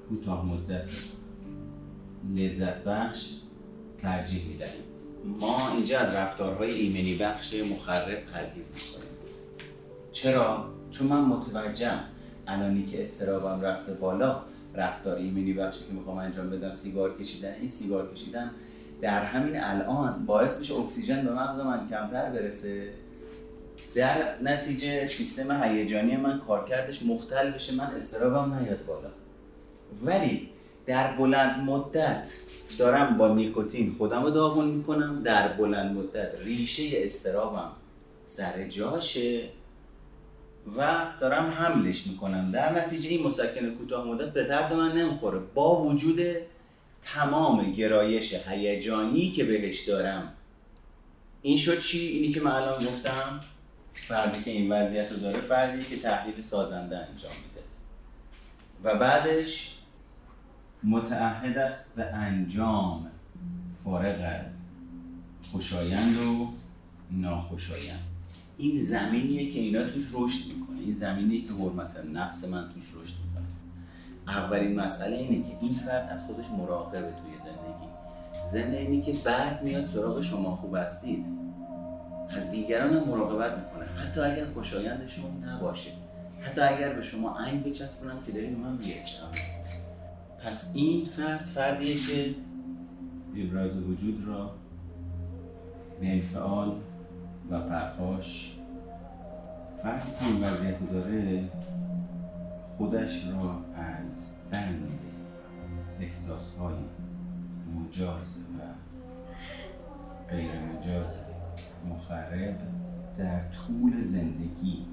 کوتاه 0.08 0.46
مدت 0.46 0.88
لذت 2.34 2.84
بخش 2.84 3.32
ترجیح 4.02 4.48
می‌دهیم 4.48 4.82
ما 5.40 5.70
اینجا 5.76 5.98
از 5.98 6.14
رفتارهای 6.14 6.70
ایمنی 6.70 7.14
بخش 7.14 7.54
مخرب 7.54 8.24
پرهیز 8.32 8.72
می‌کنیم 8.74 9.16
چرا؟ 10.12 10.70
چون 10.90 11.06
من 11.06 11.20
متوجهم 11.20 12.04
الانی 12.46 12.86
که 12.86 13.02
استرابم 13.02 13.60
رفته 13.60 13.92
بالا 13.94 14.42
رفتار 14.74 15.16
ایمنی 15.16 15.52
بخشی 15.52 15.84
که 15.84 15.92
می‌خوام 15.92 16.18
انجام 16.18 16.50
بدم 16.50 16.74
سیگار 16.74 17.18
کشیدن 17.18 17.54
این 17.60 17.68
سیگار 17.68 18.14
کشیدن 18.14 18.50
در 19.00 19.24
همین 19.24 19.60
الان 19.60 20.26
باعث 20.26 20.58
میشه 20.58 20.74
اکسیژن 20.74 21.24
به 21.24 21.32
مغز 21.32 21.60
من 21.60 21.88
کمتر 21.90 22.30
برسه. 22.30 22.88
در 23.94 24.42
نتیجه 24.42 25.06
سیستم 25.06 25.62
هیجانی 25.62 26.16
من 26.16 26.40
کارکردش 26.46 27.02
مختل 27.02 27.50
بشه 27.50 27.74
من 27.74 27.84
استرابم 27.96 28.54
نیاد 28.54 28.86
بالا. 28.86 29.08
ولی 30.04 30.48
در 30.86 31.16
بلند 31.16 31.60
مدت 31.60 32.32
دارم 32.78 33.18
با 33.18 33.28
نیکوتین 33.34 33.94
خودم 33.98 34.22
رو 34.22 34.30
داغون 34.30 34.68
می‌کنم 34.68 35.22
در 35.22 35.48
بلند 35.48 35.96
مدت 35.96 36.30
ریشه 36.44 36.82
استرابم 36.94 37.70
سر 38.22 38.68
جاشه 38.68 39.48
و 40.78 41.06
دارم 41.20 41.44
حملش 41.44 42.06
می‌کنم. 42.06 42.50
در 42.52 42.86
نتیجه 42.86 43.10
این 43.10 43.26
مسکن 43.26 43.74
کوتاه 43.74 44.06
مدت 44.06 44.32
به 44.32 44.44
درد 44.44 44.72
من 44.72 44.92
نمی‌خوره. 44.92 45.38
با 45.54 45.82
وجود 45.82 46.20
تمام 47.14 47.72
گرایش 47.72 48.34
هیجانی 48.34 49.30
که 49.30 49.44
بهش 49.44 49.80
دارم. 49.80 50.32
این 51.42 51.58
شد 51.58 51.80
چی؟ 51.80 51.98
اینی 51.98 52.32
که 52.32 52.40
من 52.40 52.50
الان 52.50 52.78
گفتم. 52.78 53.40
فردی 53.92 54.42
که 54.42 54.50
این 54.50 54.72
وضعیت 54.72 55.12
رو 55.12 55.18
داره 55.18 55.40
فردی 55.40 55.84
که 55.84 55.96
تحلیل 55.96 56.40
سازنده 56.40 56.96
انجام 56.98 57.32
میده. 57.32 57.66
و 58.84 58.98
بعدش 58.98 59.78
متعهد 60.84 61.58
است 61.58 61.94
به 61.94 62.04
انجام 62.04 63.10
فارغ 63.84 64.20
از 64.20 64.54
خوشایند 65.52 66.16
و 66.16 66.48
ناخوشایند. 67.10 68.02
این 68.58 68.82
زمینیه 68.82 69.50
که 69.50 69.60
اینا 69.60 69.82
توش 69.82 70.04
رشد 70.12 70.46
می‌کنه. 70.46 70.80
این 70.80 70.92
زمینیه 70.92 71.42
که 71.42 71.52
حرمت 71.52 71.96
نفس 72.12 72.44
من 72.44 72.68
توش 72.74 72.84
رشد 72.84 73.14
می‌کنه. 73.26 73.45
اولین 74.28 74.80
مسئله 74.80 75.16
اینه 75.16 75.48
که 75.48 75.56
این 75.60 75.74
فرد 75.74 76.08
از 76.10 76.26
خودش 76.26 76.50
مراقبه 76.50 76.98
توی 76.98 77.34
زندگی. 77.38 77.88
زنده 78.52 78.76
اینی 78.76 79.00
که 79.00 79.12
بعد 79.24 79.62
میاد 79.62 79.86
سراغ 79.86 80.20
شما 80.20 80.56
خوب 80.56 80.76
هستید. 80.76 81.24
از 82.28 82.50
دیگران 82.50 82.92
هم 82.92 83.08
مراقبت 83.08 83.58
می‌کنه. 83.58 83.84
حتی 83.84 84.20
اگر 84.20 84.44
خوشایندشون 84.54 85.44
نباشه. 85.44 85.90
حتی 86.40 86.60
اگر 86.60 86.92
به 86.92 87.02
شما 87.02 87.38
عین 87.44 87.62
بچسبونم 87.62 88.20
که 88.26 88.32
دارین 88.32 88.56
من 88.56 88.72
میگشتم 88.72 89.26
پس 90.44 90.72
این 90.74 91.04
فرد 91.04 91.36
فردیه 91.36 91.94
که 91.94 92.34
ابراز 93.36 93.76
وجود 93.76 94.24
را 94.26 94.50
به 96.00 96.22
و 97.50 97.60
پرخاش 97.60 98.56
فردی 99.82 100.10
که 100.20 100.26
این 100.26 100.44
وضعیت 100.44 100.92
داره. 100.92 101.44
خودش 102.78 103.26
را 103.26 103.64
از 103.74 104.32
بند 104.50 104.90
احساس 106.00 106.56
های 106.56 106.74
مجاز 107.76 108.38
و 108.38 108.62
غیر 110.30 110.50
مجاز 110.60 111.18
مخرب 111.90 112.58
در 113.18 113.40
طول 113.48 114.02
زندگی 114.02 114.86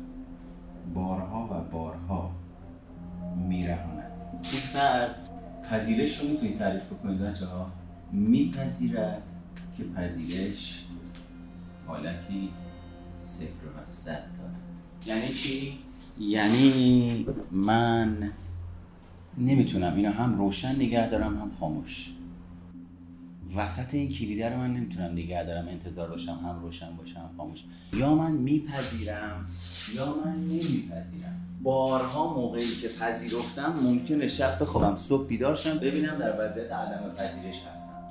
بارها 0.94 1.46
و 1.52 1.72
بارها 1.72 2.32
میرهاند. 3.48 4.12
این 4.32 4.62
فرد 4.62 5.30
پذیرش 5.70 6.18
رو 6.18 6.28
می‌تونید 6.28 6.60
تعریف 6.60 6.84
بکنید 6.84 7.22
بچه 7.22 7.46
ها 7.46 7.72
میپذیرد 8.12 9.22
که 9.78 9.84
پذیرش 9.84 10.86
حالتی 11.88 12.50
صفر 13.12 13.66
و 13.68 13.86
صد 13.86 14.12
دارد. 14.12 14.56
یعنی 15.06 15.28
چی؟ 15.28 15.80
یعنی 16.20 17.26
من 17.52 18.32
نمی‌تونم 19.38 19.96
اینو 19.96 20.12
هم 20.12 20.38
روشن 20.38 20.76
نگه 20.76 21.10
دارم 21.10 21.38
هم 21.38 21.52
خاموش. 21.60 22.10
وسط 23.56 23.94
این 23.94 24.10
کلیده 24.10 24.50
رو 24.50 24.58
من 24.58 24.74
نمی‌تونم 24.74 25.12
نگه 25.12 25.44
دارم 25.44 25.68
انتظار 25.68 26.08
داشتم 26.10 26.40
هم 26.44 26.60
روشن 26.62 26.96
باشم 26.96 27.30
خاموش. 27.38 27.64
یا 27.94 28.16
من 28.16 28.32
میپذیرم 28.32 29.46
یا 29.96 30.16
من 30.26 30.36
نمیپذیرم. 30.36 31.40
بارها 31.64 32.34
موقعی 32.34 32.76
که 32.82 32.88
پذیرفتم 32.88 33.74
ممکنه 33.84 34.28
شب 34.28 34.58
بخوابم 34.62 34.98
صبح 34.98 35.28
بیدار 35.28 35.56
شم 35.56 35.78
ببینم 35.78 36.18
در 36.18 36.34
وضعیت 36.40 36.72
عدم 36.72 37.10
پذیرش 37.10 37.62
هستم. 37.72 38.04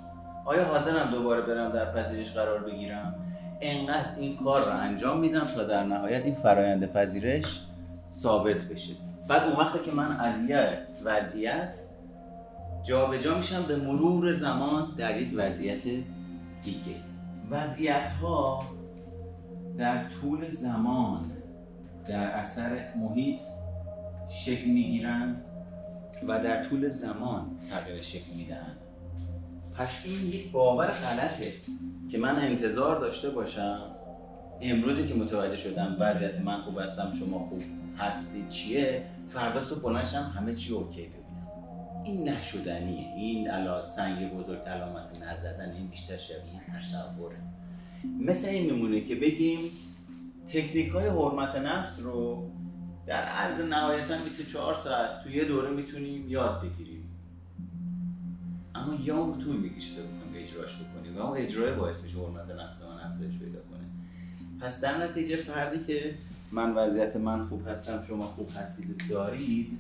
آیا 0.45 0.65
حاضرم 0.65 1.11
دوباره 1.11 1.43
برم 1.43 1.73
در 1.73 1.93
پذیرش 1.93 2.33
قرار 2.33 2.65
بگیرم؟ 2.65 3.15
انقدر 3.61 4.17
این 4.19 4.37
کار 4.37 4.65
رو 4.65 4.81
انجام 4.81 5.21
میدم 5.21 5.47
تا 5.55 5.65
در 5.65 5.85
نهایت 5.85 6.25
این 6.25 6.35
فرایند 6.35 6.93
پذیرش 6.93 7.61
ثابت 8.13 8.65
بشه. 8.65 8.93
بعد 9.29 9.43
اون 9.43 9.57
وقتی 9.57 9.79
که 9.91 9.93
من 9.93 10.17
از 10.17 10.51
یه 10.51 10.79
وضعیت 11.05 11.75
جابجا 12.83 13.19
جا 13.19 13.37
میشم 13.37 13.63
به 13.63 13.77
مرور 13.77 14.33
زمان 14.33 14.95
در 14.97 15.21
یک 15.21 15.33
وضعیت 15.37 15.83
دیگه. 16.63 16.97
وضعیت 17.51 18.11
ها 18.11 18.65
در 19.79 20.05
طول 20.09 20.51
زمان 20.51 21.33
در 22.05 22.31
اثر 22.31 22.95
محیط 22.97 23.41
شکل 24.29 24.71
می‌گیرند 24.71 25.45
و 26.29 26.39
در 26.45 26.65
طول 26.65 26.89
زمان 26.89 27.59
تغییر 27.71 28.03
شکل 28.03 28.35
می‌دهند. 28.37 28.77
پس 29.79 30.03
این 30.05 30.29
یک 30.29 30.53
باور 30.53 30.87
غلطه 30.87 31.53
که 32.11 32.19
من 32.19 32.39
انتظار 32.39 33.01
داشته 33.01 33.31
باشم 33.31 33.81
امروزی 34.63 35.09
که 35.09 35.15
متوجه 35.15 35.57
شدم 35.57 35.97
وضعیت 36.01 36.41
من 36.41 36.63
خوب 36.63 36.79
هستم 36.79 37.13
شما 37.19 37.39
خوب 37.49 37.61
هستید 37.99 38.49
چیه 38.49 39.05
فردا 39.29 39.65
صبح 39.65 39.83
بلنشم 39.83 40.33
همه 40.37 40.55
چی 40.55 40.73
اوکی 40.73 41.01
ببینم. 41.01 41.23
این 42.05 42.29
نشدنیه. 42.29 43.15
این 43.17 43.49
علا 43.49 43.83
سنگ 43.83 44.31
بزرگ 44.35 44.59
علامت 44.59 45.23
نزدن 45.23 45.71
این 45.71 45.89
بیشتر 45.89 46.17
شبیه 46.17 46.61
تصوره. 46.79 47.37
مثل 48.21 48.49
این 48.49 48.73
میمونه 48.73 49.01
که 49.01 49.15
بگیم 49.15 49.61
تکنیک 50.47 50.89
های 50.89 51.09
حرمت 51.09 51.57
نفس 51.57 52.03
رو 52.03 52.51
در 53.07 53.23
عرض 53.23 53.61
نهایتا 53.61 54.17
24 54.25 54.77
ساعت 54.77 55.23
توی 55.23 55.33
یه 55.33 55.45
دوره 55.45 55.71
می‌تونیم 55.71 56.29
یاد 56.29 56.63
بگیریم. 56.63 57.09
اما 58.75 58.95
یا 59.03 59.19
اون 59.19 59.39
طول 59.39 59.57
می‌کشه 59.57 59.97
تا 59.97 60.03
بکنیم 60.03 60.45
اجراش 60.45 60.77
بکنیم 60.83 61.17
و 61.17 61.21
اون 61.21 61.39
اجرای 61.39 61.75
باعث 61.75 62.03
میشه 62.03 62.19
حرمت 62.19 62.51
نفس 62.51 62.83
من 62.83 63.11
افزایش 63.11 63.39
پیدا 63.39 63.61
کنه. 63.61 63.82
پس 64.63 64.81
در 64.81 65.05
نتیجه 65.05 65.37
فردی 65.37 65.85
که 65.85 66.15
من 66.53 66.75
وضعیت 66.75 67.17
من 67.17 67.47
خوب 67.47 67.69
هستم 67.69 68.05
شما 68.09 68.25
خوب 68.25 68.49
هستید 68.57 69.03
دارید 69.11 69.79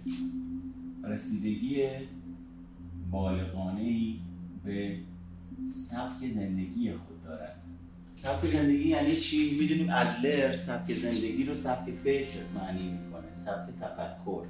رسیدگی 1.04 1.86
بالغانه 3.10 4.14
به 4.64 4.96
سبک 5.64 6.28
زندگی 6.28 6.92
خود 6.92 7.24
دارد 7.24 7.56
سبک 8.12 8.46
زندگی 8.46 8.88
یعنی 8.88 9.16
چی؟ 9.16 9.56
می‌دونیم 9.60 9.90
آدلر 9.90 10.52
سبک 10.52 10.92
زندگی 10.92 11.44
رو 11.44 11.54
سبک 11.54 11.90
فکر 12.04 12.38
معنی 12.54 12.88
می‌کنه 12.88 13.34
سبک 13.34 13.68
تفکر 13.80 14.44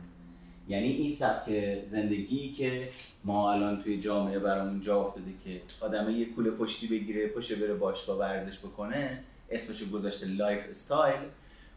یعنی 0.69 0.89
این 0.89 1.11
سبک 1.11 1.51
زندگی 1.87 2.53
که 2.53 2.89
ما 3.25 3.53
الان 3.53 3.83
توی 3.83 4.01
جامعه 4.01 4.39
برامون 4.39 4.81
جا 4.81 5.01
افتاده 5.01 5.33
که 5.45 5.61
آدم 5.81 6.11
یه 6.11 6.25
کوله 6.25 6.51
پشتی 6.51 6.87
بگیره 6.87 7.29
پشتش 7.29 7.57
بره 7.57 7.75
باشگاه 7.75 8.19
ورزش 8.19 8.59
بکنه 8.59 9.19
اسمشو 9.55 9.91
گذاشته 9.91 10.27
lifestyle. 10.27 11.21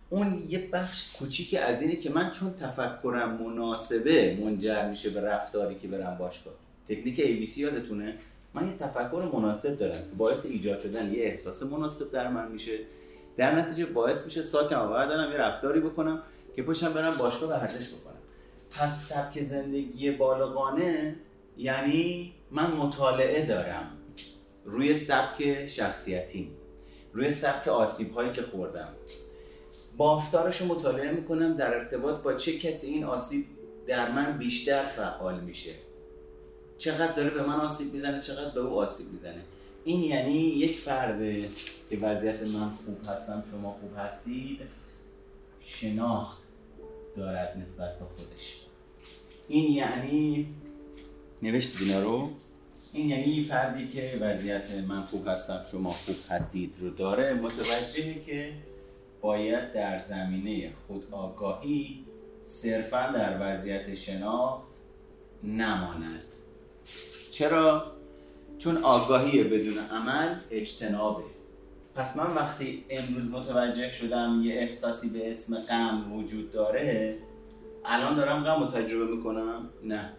اون 0.09 0.43
یه 0.49 0.69
بخش 0.73 1.13
کوچیکی 1.19 1.57
از 1.57 1.81
اینه 1.81 1.95
که 1.95 2.09
من 2.09 2.31
چون 2.31 2.53
تفکرم 2.53 3.41
مناسبه 3.43 4.37
منجر 4.41 4.89
میشه 4.89 5.09
به 5.09 5.21
رفتاری 5.21 5.75
که 5.75 5.87
برم 5.87 6.17
باشگاه 6.17 6.53
تکنیک 6.87 7.17
ABC 7.17 7.57
یادتونه؟ 7.57 8.15
من 8.53 8.67
یه 8.67 8.77
تفکر 8.77 9.29
مناسب 9.33 9.79
دارم. 9.79 9.93
که 9.93 10.15
باعث 10.17 10.45
ایجاد 10.45 10.79
شدن 10.79 11.13
یه 11.13 11.23
احساس 11.23 11.63
مناسب 11.63 12.11
در 12.11 12.29
من 12.29 12.51
میشه. 12.51 12.79
در 13.37 13.55
نتیجه 13.55 13.85
باعث 13.85 14.25
میشه 14.25 14.43
ساکم 14.43 14.79
آور 14.79 15.05
دارم 15.05 15.31
یه 15.31 15.37
رفتاری 15.37 15.79
بکنم 15.79 16.23
که 16.55 16.63
پشم 16.63 16.93
برم 16.93 17.17
باشگاه 17.17 17.49
ورزش 17.49 17.93
بکنم. 17.93 18.15
پس 18.71 19.09
سبک 19.09 19.41
زندگی 19.41 20.11
بالغانه 20.11 21.15
یعنی 21.57 22.33
من 22.51 22.71
مطالعه 22.71 23.45
دارم 23.45 23.91
روی 24.65 24.93
سبک 24.93 25.67
شخصیتی 25.67 26.51
روی 27.15 27.31
سبک 27.31 27.67
آسیب 27.67 28.11
هایی 28.11 28.31
که 28.31 28.41
خوردم. 28.41 28.87
بافتارش 29.97 30.61
رو 30.61 30.67
مطالعه 30.67 31.11
می‌کنم 31.11 31.53
در 31.53 31.73
ارتباط 31.73 32.21
با 32.21 32.33
چه 32.33 32.57
کسی 32.57 32.87
این 32.87 33.03
آسیب 33.03 33.45
در 33.87 34.11
من 34.11 34.37
بیشتر 34.37 34.85
فعال 34.85 35.39
میشه. 35.39 35.71
چقدر 36.77 37.11
داره 37.11 37.29
به 37.29 37.43
من 37.43 37.59
آسیب 37.59 37.93
می‌زنه 37.93 38.21
چقدر 38.21 38.49
به 38.49 38.59
او 38.59 38.79
آسیب 38.79 39.11
می‌زنه. 39.11 39.41
این 39.83 40.01
یعنی 40.01 40.37
یک 40.37 40.77
فرده 40.79 41.49
که 41.89 41.97
وضعیت 41.97 42.47
من 42.47 42.73
خوب 42.73 42.97
هستم 43.07 43.43
شما 43.51 43.77
خوب 43.81 43.91
هستید 43.97 44.59
شناخت 45.61 46.37
دارد 47.17 47.57
نسبت 47.63 47.99
به 47.99 48.05
خودش. 48.05 48.61
این 49.47 49.71
یعنی 49.71 50.47
نوشت 51.41 51.81
اینا 51.81 51.99
رو؟ 51.99 52.29
این 52.95 53.09
یعنی 53.09 53.43
فردی 53.43 53.87
که 53.87 54.17
وضعیت 54.21 54.71
من 54.87 55.03
خوب 55.03 55.27
هستم 55.27 55.65
شما 55.71 55.91
خوب 55.91 56.15
هستید 56.29 56.73
رو 56.79 56.89
داره. 56.89 57.33
متوجهه 57.33 58.25
که 58.25 58.53
باید 59.21 59.73
در 59.73 59.99
زمینه 59.99 60.73
خود 60.87 61.07
آگاهی 61.11 62.05
صرفا 62.41 63.11
در 63.11 63.37
وضعیت 63.41 63.95
شناخت 63.95 64.63
نماند. 65.43 66.23
چرا؟ 67.31 67.91
چون 68.57 68.77
آگاهی 68.77 69.43
بدون 69.43 69.77
عمل 69.91 70.35
اجتنابه. 70.51 71.23
پس 71.95 72.17
من 72.17 72.35
وقتی 72.35 72.85
امروز 72.89 73.29
متوجه 73.29 73.91
شدم 73.91 74.41
یه 74.43 74.53
احساسی 74.53 75.09
به 75.09 75.31
اسم 75.31 75.55
غم 75.55 76.13
وجود 76.13 76.51
داره 76.51 77.17
الان 77.85 78.15
دارم 78.15 78.43
غم 78.43 78.63
رو 78.63 78.71
تجربه 78.71 79.15
می‌کنم؟ 79.15 79.69
نه. 79.83 80.13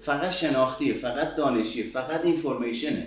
فقط 0.00 0.30
شناختیه 0.30 0.94
فقط 0.94 1.34
دانشیه 1.34 1.84
فقط 1.84 2.24
اینفورمیشنه 2.24 3.06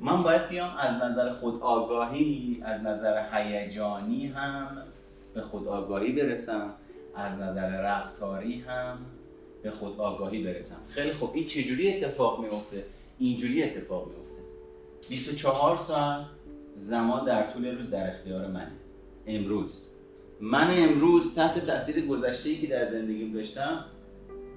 من 0.00 0.22
باید 0.22 0.48
بیام 0.48 0.70
از 0.78 1.02
نظر 1.02 1.30
خود 1.30 1.62
آگاهی 1.62 2.62
از 2.64 2.82
نظر 2.82 3.26
هیجانی 3.32 4.26
هم 4.26 4.82
به 5.34 5.42
خود 5.42 5.68
آگاهی 5.68 6.12
برسم 6.12 6.74
از 7.14 7.38
نظر 7.38 7.80
رفتاری 7.80 8.60
هم 8.60 8.98
به 9.62 9.70
خود 9.70 10.00
آگاهی 10.00 10.42
برسم. 10.42 10.76
خیلی 10.88 11.10
خوب. 11.10 11.30
این 11.34 11.46
چجوری 11.46 11.94
اتفاق 11.94 12.40
میفته 12.40 12.84
اینجوری 13.18 13.62
اتفاق 13.62 14.06
میفته 14.06 14.42
24 15.08 15.76
ساعت 15.76 16.24
زمان 16.76 17.24
در 17.24 17.42
طول 17.42 17.76
روز 17.76 17.90
در 17.90 18.10
اختیار 18.10 18.46
منه. 18.46 18.72
امروز. 19.26 19.86
من 20.40 20.68
امروز 20.70 21.34
تحت 21.34 21.66
تاثیر 21.66 22.06
گذشته 22.06 22.54
که 22.54 22.66
در 22.66 22.84
زندگیم 22.84 23.32
داشتم 23.32 23.84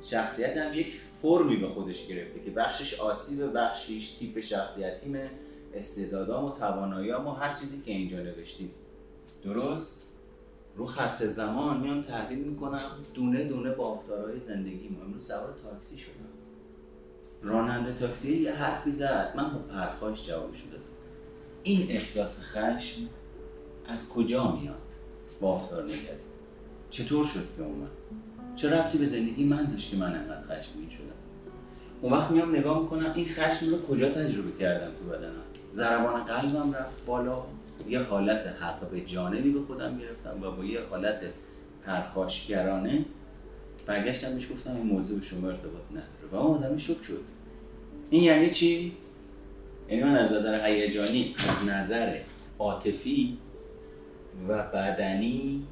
شخصیتم 0.10 0.74
یک 0.74 0.88
فرمی 1.26 1.58
به 1.58 1.68
خودش 1.68 2.08
گرفته 2.08 2.40
که 2.40 2.52
بخشش 2.52 3.00
آسیب 3.00 3.58
بخشش 3.58 4.16
تیپ 4.20 4.40
شخصیتیمه 4.40 5.30
استعدادام 5.74 6.46
و 6.46 6.50
تواناییام 6.50 7.28
و 7.28 7.32
هر 7.32 7.58
چیزی 7.60 7.82
که 7.82 7.92
اینجا 7.92 8.18
نوشتیم. 8.18 8.72
درست؟ 9.44 10.06
رو 10.76 10.86
خط 10.86 11.24
زمان 11.24 11.80
میام 11.82 12.02
تحلیل 12.02 12.40
می‌کنم 12.40 12.82
دونه 13.14 13.44
دونه 13.44 13.72
بافتارهای 13.72 14.40
زندگی 14.40 14.90
ما. 14.90 15.04
امروز 15.04 15.28
سوار 15.28 15.54
تاکسی 15.64 15.98
شدم. 15.98 16.30
راننده 17.42 17.94
تاکسی 17.94 18.38
یه 18.38 18.54
حرفی 18.54 18.92
زد. 18.92 19.34
من 19.36 19.54
با 19.54 19.60
پرخاش 19.60 20.28
جوابش 20.28 20.62
دادم 20.62 20.84
این 21.64 21.92
احساس 21.92 22.42
خشم 22.42 23.02
از 23.88 24.10
کجا 24.10 24.52
میاد؟ 24.52 24.82
بافتار 25.42 25.84
نگری. 25.84 26.26
چطور 26.90 27.26
شد 27.26 27.56
که 27.58 27.64
اومد؟ 27.64 27.92
چه 28.56 28.70
ربطی 28.70 28.98
به 28.98 29.06
زندگی 29.06 29.44
من 29.44 29.66
داشت 29.66 29.92
که 29.92 29.98
من 29.98 30.16
انقدر 30.16 30.42
خشمگین 30.42 30.90
شدم؟ 30.90 31.06
اون 32.02 32.14
وقت 32.14 32.32
میام 32.32 32.56
نگاه 32.56 32.82
می‌کنم 32.82 33.12
این 33.16 33.28
خشم 33.28 33.70
رو 33.70 33.82
کجا 33.82 34.10
تجربه 34.10 34.60
کردم 34.60 34.92
تو 35.00 35.10
بدنم؟ 35.10 35.44
ضربان 35.74 36.16
قلبم 36.16 36.74
رفت 36.74 37.06
بالا. 37.06 37.44
یه 37.90 38.00
حالت 38.00 38.48
حق 38.48 38.90
به 38.90 39.02
جانبی 39.02 39.52
به 39.52 39.62
خودم 39.62 39.98
گرفتم 39.98 40.44
و 40.44 40.52
با 40.52 40.66
یه 40.66 40.80
حالت 40.90 41.20
پرخاشگرانه 41.86 43.06
برگشتم 43.86 44.34
بهش 44.34 44.52
گفتم 44.52 44.76
این 44.76 44.86
موضوع 44.86 45.20
به 45.20 45.26
شما 45.26 45.48
ارتباط 45.48 45.84
نداره. 45.92 46.32
و 46.32 46.36
اون 46.36 46.64
آدم 46.64 46.78
شک 46.78 47.02
شد. 47.04 47.22
این 48.10 48.24
یعنی 48.24 48.50
چی؟ 48.50 48.94
یعنی 49.90 50.04
من 50.04 50.16
از 50.16 50.34
نظر 50.34 50.66
هیجانی 50.66 51.36
از 51.38 51.70
نظر 51.70 52.18
عاطفی 52.60 53.38
و 54.48 54.64
بدنی 54.64 55.64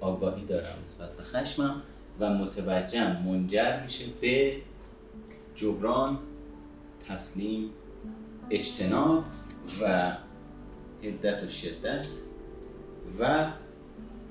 آگاهی 0.00 0.44
دارم 0.44 0.74
نسبت 0.84 1.16
به 1.16 1.22
خشمم. 1.22 1.82
و 2.20 2.30
متوجهم 2.30 3.22
منجر 3.22 3.82
میشه 3.84 4.04
به 4.20 4.56
جبران 5.54 6.18
تسلیم 7.08 7.70
اجتناب 8.50 9.24
و 9.82 10.12
هدت 11.02 11.44
و 11.44 11.48
شدت 11.48 12.06
و 13.20 13.46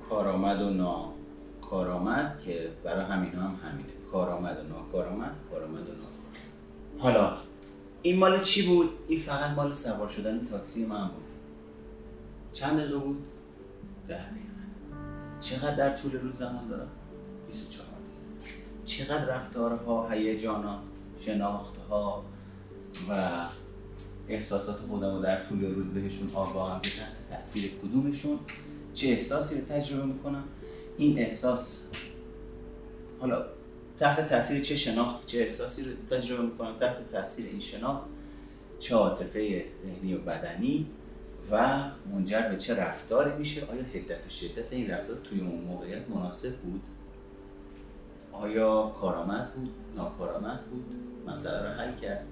کارآمد 0.10 0.62
و 0.62 0.70
ناکارآمد 0.70 2.40
که 2.46 2.70
برای 2.84 3.06
همین 3.06 3.32
هم 3.32 3.60
همینه 3.64 3.90
کارآمد 4.12 4.58
و 4.58 4.64
ناکارآمد 4.64 5.32
کارآمد 5.52 5.90
و 5.90 5.92
ناکارآمد 5.92 6.18
حالا 7.00 7.38
این 8.02 8.20
مال 8.20 8.44
چی 8.44 8.68
بود؟ 8.68 8.90
این 9.08 9.20
فقط 9.20 9.52
مال 9.56 9.74
سوار 9.74 10.10
شدن 10.10 10.46
تاکسی 10.46 10.86
من 10.86 11.08
بود 11.08 11.24
چند 12.54 12.80
دقیقه 12.80 12.98
بود؟ 12.98 13.24
ده 14.08 14.16
دقیقه 14.16 14.48
چقدر 15.40 15.76
در 15.76 15.98
طول 15.98 16.12
روز 16.12 16.38
زمان 16.38 16.68
دارم؟ 16.68 16.90
24 17.48 17.88
دقیقه 17.88 18.58
چقدر 18.86 19.26
رفتارها، 19.26 20.10
هیجانات، 20.10 20.80
شناختها 21.20 22.26
و 23.10 23.30
احساسات 24.30 24.76
خودم 24.76 25.16
رو 25.16 25.22
در 25.22 25.44
طول 25.44 25.76
روز 25.76 25.88
بهشون 25.88 26.32
آگاهم 26.34 26.82
که 26.82 26.90
تحت 26.90 27.38
تاثیر 27.38 27.72
کدومشون؟ 27.84 28.40
چه 28.94 29.08
احساسی 29.08 29.56
رو 29.56 29.62
تجربه 29.62 30.06
می‌کنم؟ 30.06 30.44
این 30.98 31.20
احساس 31.20 31.88
حالا 33.20 33.46
تحت 34.00 34.30
تاثیر 34.30 34.62
چه 34.62 34.76
شناخت 34.76 35.28
چه 35.28 35.38
احساسی 35.38 35.84
رو 35.84 36.18
تجربه 36.18 36.44
می‌کنم؟ 36.44 36.78
تحت 36.80 37.12
تاثیر 37.12 37.46
این 37.46 37.62
شناخت 37.62 38.06
چه 38.80 38.96
عاطفه 38.96 39.66
ذهنی 39.78 40.14
و 40.14 40.18
بدنی 40.18 40.88
و 41.52 41.84
منجر 42.14 42.50
به 42.50 42.58
چه 42.58 42.76
رفتاری 42.76 43.38
میشه؟ 43.38 43.66
آیا 43.66 43.82
هدت 43.94 44.28
و 44.28 44.30
شدت 44.30 44.74
این 44.74 44.92
رفتار 44.92 45.18
توی 45.24 45.40
اون 45.40 45.62
موقعیت 45.62 46.10
مناسب 46.10 46.56
بود؟ 46.56 46.82
آیا 48.42 48.94
کارآمد 49.02 49.54
بود؟ 49.54 49.70
ناکارآمد 49.96 50.66
بود؟ 50.66 50.86
مسئله 51.28 51.64
رو 51.64 51.70
حل 51.70 51.96
کرد. 51.96 52.26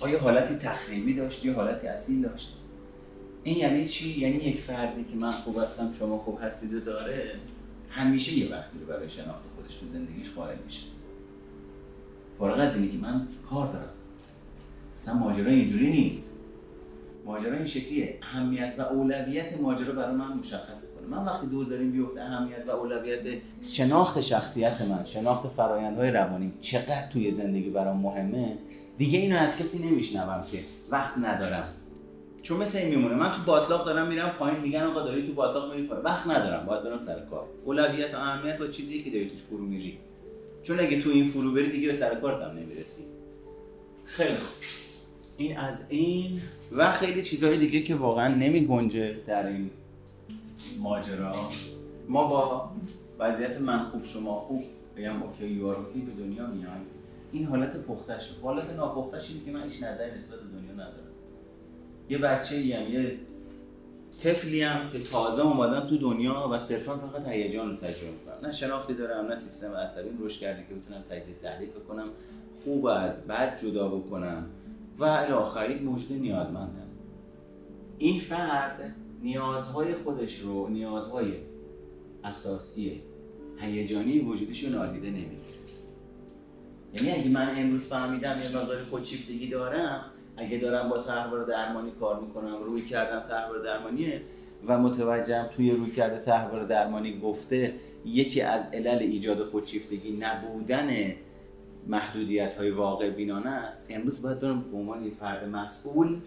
آیا 0.00 0.20
حالتی 0.20 0.56
تخریبی 0.56 1.14
داشت؟ 1.14 1.44
یا 1.44 1.54
حالتی 1.54 1.86
اصیل 1.86 2.22
داشت؟ 2.22 2.56
این 3.42 3.56
یعنی 3.56 3.88
چی؟ 3.88 4.20
یعنی 4.20 4.36
یک 4.36 4.60
فردی 4.60 5.04
که 5.04 5.16
من 5.16 5.30
خوب 5.30 5.58
هستم 5.58 5.92
شما 5.98 6.18
خوب 6.18 6.38
هستید 6.42 6.74
و 6.74 6.80
داره 6.80 7.34
همیشه 7.90 8.32
یه 8.32 8.52
وقتی 8.52 8.78
رو 8.78 8.86
برای 8.86 9.10
شناخت 9.10 9.42
خودش 9.56 9.74
تو 9.74 9.86
زندگیش 9.86 10.30
قائل 10.30 10.58
میشه. 10.64 10.86
فارغ 12.38 12.58
از 12.58 12.76
اینی 12.76 12.88
که 12.88 12.98
من 12.98 13.28
کار 13.50 13.72
دارم. 13.72 13.92
اصلا 14.98 15.14
ماجرا 15.14 15.50
اینجوری 15.50 15.90
نیست. 15.90 16.32
ماجرا 17.24 17.56
این 17.56 17.66
شکلیه. 17.66 18.18
اهمیت 18.22 18.74
و 18.78 18.82
اولویت 18.82 19.60
ماجرا 19.60 19.92
برای 19.92 20.14
من 20.14 20.32
مشخص 20.32 20.80
کنه 20.80 21.06
من 21.10 21.24
وقتی 21.24 21.46
دوز 21.46 21.68
داریم 21.68 21.92
بیفته 21.92 22.20
اهمیت 22.20 22.64
و 22.68 22.70
اولویت 22.70 23.20
شناخت 23.70 24.20
شخصیت 24.20 24.82
من 24.82 25.04
شناخت 25.04 25.48
فرایندهای 25.48 26.10
روانی 26.10 26.52
چقدر 26.60 27.06
توی 27.12 27.30
زندگی 27.30 27.70
برام 27.70 28.00
مهمه 28.00 28.58
دیگه 28.98 29.18
اینو 29.18 29.36
از 29.36 29.56
کسی 29.56 29.88
نمیشنوم 29.88 30.46
که 30.52 30.58
وقت 30.90 31.18
ندارم. 31.18 31.64
چون 32.42 32.58
مثل 32.58 32.78
این 32.78 32.88
میمونه 32.88 33.14
من 33.14 33.32
تو 33.32 33.42
باطلاق 33.46 33.86
دارم 33.86 34.08
میرم 34.08 34.30
پایین 34.38 34.60
میگن 34.60 34.82
آقا 34.82 35.02
داری 35.02 35.26
تو 35.26 35.34
باطلاق 35.34 35.74
میری 35.74 35.86
پایین. 35.86 36.04
وقت 36.04 36.26
ندارم 36.26 36.66
باید 36.66 36.82
برم 36.82 36.98
سر 36.98 37.20
کار. 37.30 37.44
اولویت 37.64 38.14
و 38.14 38.18
اهمیت 38.18 38.58
با 38.58 38.66
چیزی 38.66 39.02
که 39.02 39.10
داری 39.10 39.30
توش 39.30 39.40
فرو 39.40 39.66
میری. 39.66 39.98
چون 40.62 40.80
اگه 40.80 41.02
تو 41.02 41.10
این 41.10 41.28
فرو 41.28 41.52
بری 41.52 41.70
دیگه 41.70 41.88
به 41.88 41.94
سر 41.94 42.14
کارت 42.14 42.42
هم 42.42 42.56
نمی‌رسی. 42.56 43.02
خیلی 44.04 44.34
خوب. 44.34 44.81
این 45.42 45.58
از 45.58 45.90
این 45.90 46.40
و 46.72 46.92
خیلی 46.92 47.22
چیزهای 47.22 47.58
دیگه 47.58 47.80
که 47.80 47.94
واقعا 47.94 48.34
نمی 48.34 48.66
گنجه 48.66 49.16
در 49.26 49.46
این 49.46 49.70
ماجرا. 50.78 51.34
ما 52.08 52.26
با 52.26 52.70
وضعیت 53.18 53.60
من 53.60 53.84
خوب 53.84 54.04
شما 54.04 54.34
خوب 54.34 54.62
بگم 54.96 55.22
okay 55.22 55.46
you 55.46 55.66
okay 55.66 56.00
به 56.00 56.12
دنیا 56.12 56.46
میایم 56.46 56.86
این 57.32 57.44
حالت 57.44 57.76
پختش. 57.76 58.30
حالت 58.42 58.70
ناپختش 58.70 59.30
اینه 59.30 59.44
که 59.44 59.50
من 59.50 59.62
هیچ 59.62 59.82
نظری 59.82 60.16
نسبت 60.18 60.40
به 60.40 60.58
دنیا 60.58 60.72
ندارم. 60.72 61.12
یه 62.08 62.18
بچه 62.18 62.56
ایم 62.56 62.92
یه 62.92 63.16
طفلی 64.22 64.62
هم 64.62 64.90
که 64.90 64.98
تازه 64.98 65.42
اومدم 65.42 65.88
تو 65.88 65.98
دنیا 65.98 66.48
و 66.52 66.58
صرفا 66.58 66.96
فقط 66.96 67.28
هیجان 67.28 67.70
رو 67.70 67.76
تجربه 67.76 68.10
می‌کنم 68.10 68.46
نه 68.46 68.52
شناختی 68.52 68.94
دارم 68.94 69.26
نه 69.26 69.36
سیستم 69.36 69.74
عصبی 69.76 70.08
رشد 70.20 70.40
کرده 70.40 70.64
که 70.68 70.74
بتونم 70.74 71.02
تجزیه 71.10 71.34
تحلیل 71.42 71.68
بکنم. 71.68 72.08
خوب 72.64 72.86
از 72.86 73.26
بد 73.26 73.60
جدا 73.62 73.88
بکنم. 73.88 74.46
و 74.98 75.04
الاخر 75.04 75.70
یک 75.70 75.82
موجود 75.82 76.12
نیازمندم. 76.12 76.88
این 77.98 78.20
فرد 78.20 78.94
نیازهای 79.22 79.94
خودش 79.94 80.38
رو 80.38 80.68
نیازهای 80.68 81.32
اساسی 82.24 83.02
هیجانی 83.58 84.18
وجودش 84.20 84.64
رو 84.64 84.70
نادیده 84.70 85.10
نمی‌گیره. 85.10 85.52
یعنی 86.94 87.20
اگه 87.20 87.30
من 87.30 87.54
امروز 87.58 87.88
فهمیدم 87.88 88.38
یه 88.38 88.56
مقداری 88.56 88.84
خودشیفتگی 88.84 89.48
دارم 89.48 90.04
اگه 90.36 90.58
دارم 90.58 90.88
با 90.88 91.02
تحول 91.02 91.44
درمانی 91.44 91.90
کار 91.90 92.20
می‌کنم 92.20 92.62
روی 92.64 92.82
کردم 92.82 93.28
تحول 93.28 93.62
درمانیه 93.62 94.22
و 94.66 94.78
متوجهم 94.78 95.46
توی 95.46 95.70
روی 95.70 95.90
کرده 95.90 96.18
تحول 96.18 96.66
درمانی 96.66 97.18
گفته 97.18 97.74
یکی 98.04 98.40
از 98.40 98.66
علل 98.72 98.98
ایجاد 98.98 99.44
خودشیفتگی 99.44 100.16
نبودن 100.20 100.88
محدودیت 101.86 102.54
های 102.54 102.70
واقع 102.70 103.10
بینانه 103.10 103.50
است. 103.50 103.86
امروز 103.90 104.22
باید 104.22 104.40
برم 104.40 104.70
به 104.70 104.76
عنوان 104.76 105.04
یه 105.04 105.10
فرد 105.20 105.48
مسئول 105.48 106.20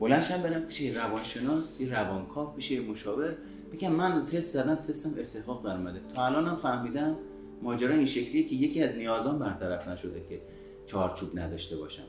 بلندشم 0.00 0.42
برم 0.42 0.60
پیش 0.60 0.96
روانشناس 0.96 1.80
یه 1.80 1.92
روانکاو 1.92 2.52
پیش 2.52 2.72
مشاور. 2.72 3.36
بگم 3.72 3.92
من 3.92 4.24
تست 4.24 4.54
زدم 4.54 4.74
تستم 4.74 5.10
استحقاق 5.18 5.64
در 5.64 5.76
اومده. 5.76 6.00
تا 6.14 6.26
الان 6.26 6.46
هم 6.46 6.56
فهمیدم 6.56 7.16
ماجرا 7.62 7.94
این 7.94 8.06
شکلیه 8.06 8.44
که 8.44 8.54
یکی 8.54 8.82
از 8.82 8.96
نیازان 8.96 9.38
برطرف 9.38 9.88
نشده 9.88 10.22
که 10.28 10.42
چارچوب 10.86 11.38
نداشته 11.38 11.76
باشم. 11.76 12.02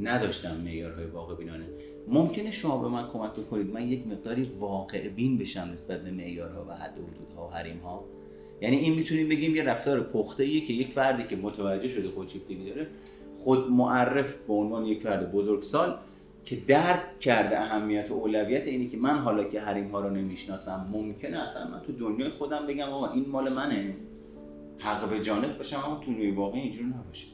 نداشتم 0.00 0.56
معیارهای 0.56 1.06
واقع 1.06 1.34
بینانه. 1.34 1.66
ممکنه 2.08 2.50
شما 2.50 2.82
به 2.82 2.88
من 2.88 3.08
کمک 3.08 3.32
بکنید. 3.32 3.72
من 3.72 3.82
یک 3.82 4.06
مقداری 4.06 4.52
واقع 4.58 5.08
بین 5.08 5.38
بشم 5.38 5.70
نسبت 5.72 6.02
به 6.02 6.10
معیارها 6.10 6.64
و 6.68 6.74
حد 6.74 6.98
و 6.98 7.06
حدودها 7.06 7.48
و 7.48 7.50
حریمها. 7.50 8.04
یعنی 8.60 8.76
این 8.76 8.94
می‌تونیم 8.94 9.28
بگیم 9.28 9.56
یه 9.56 9.62
رفتار 9.62 10.00
پخته 10.00 10.44
ایه 10.44 10.60
که 10.60 10.72
یک 10.72 10.86
فردی 10.86 11.22
که 11.22 11.36
متوجه 11.36 11.88
شده 11.88 12.08
خودشیفتگی 12.08 12.64
داره 12.64 12.86
خود 13.36 13.70
معرف 13.70 14.34
به 14.48 14.54
عنوان 14.54 14.86
یک 14.86 15.02
فرد 15.02 15.32
بزرگسال 15.32 15.98
که 16.44 16.56
درک 16.56 17.20
کرده 17.20 17.60
اهمیت 17.60 18.10
و 18.10 18.14
اولویت 18.14 18.66
اینی 18.66 18.86
که 18.86 18.96
من 18.96 19.18
حالا 19.18 19.44
که 19.44 19.60
حریم 19.60 19.88
ها 19.88 20.00
رو 20.00 20.10
نمی‌شناسم 20.10 20.88
ممکنه 20.92 21.38
اصلا 21.38 21.70
من 21.70 21.80
تو 21.80 21.92
دنیای 21.92 22.30
خودم 22.30 22.66
بگم 22.66 22.88
آقا 22.88 23.12
این 23.12 23.28
مال 23.28 23.52
منه. 23.52 23.96
حق 24.78 25.10
به 25.10 25.20
جانب 25.20 25.58
باشم 25.58 25.82
اما 25.84 26.00
تو 26.04 26.12
دنیای 26.12 26.30
واقعی 26.30 26.60
اینجوری 26.60 26.84
نباشه. 26.84 27.26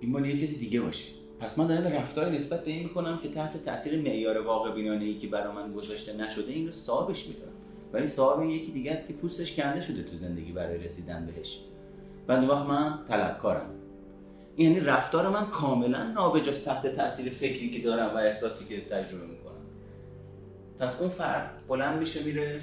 این 0.00 0.10
مال 0.10 0.26
یه 0.26 0.46
کسی 0.46 0.56
دیگه 0.56 0.80
باشه. 0.80 1.12
پس 1.40 1.58
من 1.58 1.66
دارم 1.66 1.92
رفتار 1.92 2.30
نسبت 2.30 2.64
به 2.64 2.70
این 2.70 2.82
می‌کنم 2.82 3.18
که 3.22 3.28
تحت 3.28 3.64
تاثیر 3.64 4.00
معیار 4.02 4.40
واقع 4.40 4.74
بینانه 4.74 5.04
ای 5.04 5.14
که 5.14 5.28
برای 5.28 5.54
من 5.54 5.72
گذاشته 5.72 6.16
نشده 6.16 6.52
اینو 6.52 6.72
صاحبش 6.72 7.26
میدارم 7.26 7.52
ولی 7.92 8.06
صاحب 8.06 8.50
یکی 8.50 8.72
دیگه 8.72 8.92
است 8.92 9.08
که 9.08 9.14
پوستش 9.14 9.56
کنده 9.56 9.80
شده 9.80 10.02
تو 10.02 10.16
زندگی 10.16 10.52
برای 10.52 10.78
رسیدن 10.78 11.26
بهش. 11.26 11.58
بعد 12.26 12.48
وقت 12.48 12.66
من 12.66 12.98
طلبکارم. 13.08 13.70
یعنی 14.56 14.80
رفتار 14.80 15.28
من 15.28 15.46
کاملا 15.46 16.12
نابجاست 16.12 16.64
تحت 16.64 16.96
تاثیر 16.96 17.32
فکری 17.32 17.70
که 17.70 17.82
دارم 17.82 18.14
و 18.14 18.16
احساسی 18.16 18.64
که 18.74 18.80
تجربه 18.80 19.26
می‌کنم. 19.26 19.54
پس 20.78 21.00
اون 21.00 21.08
فرد 21.08 21.62
بلند 21.68 21.98
میشه 21.98 22.22
میره. 22.22 22.58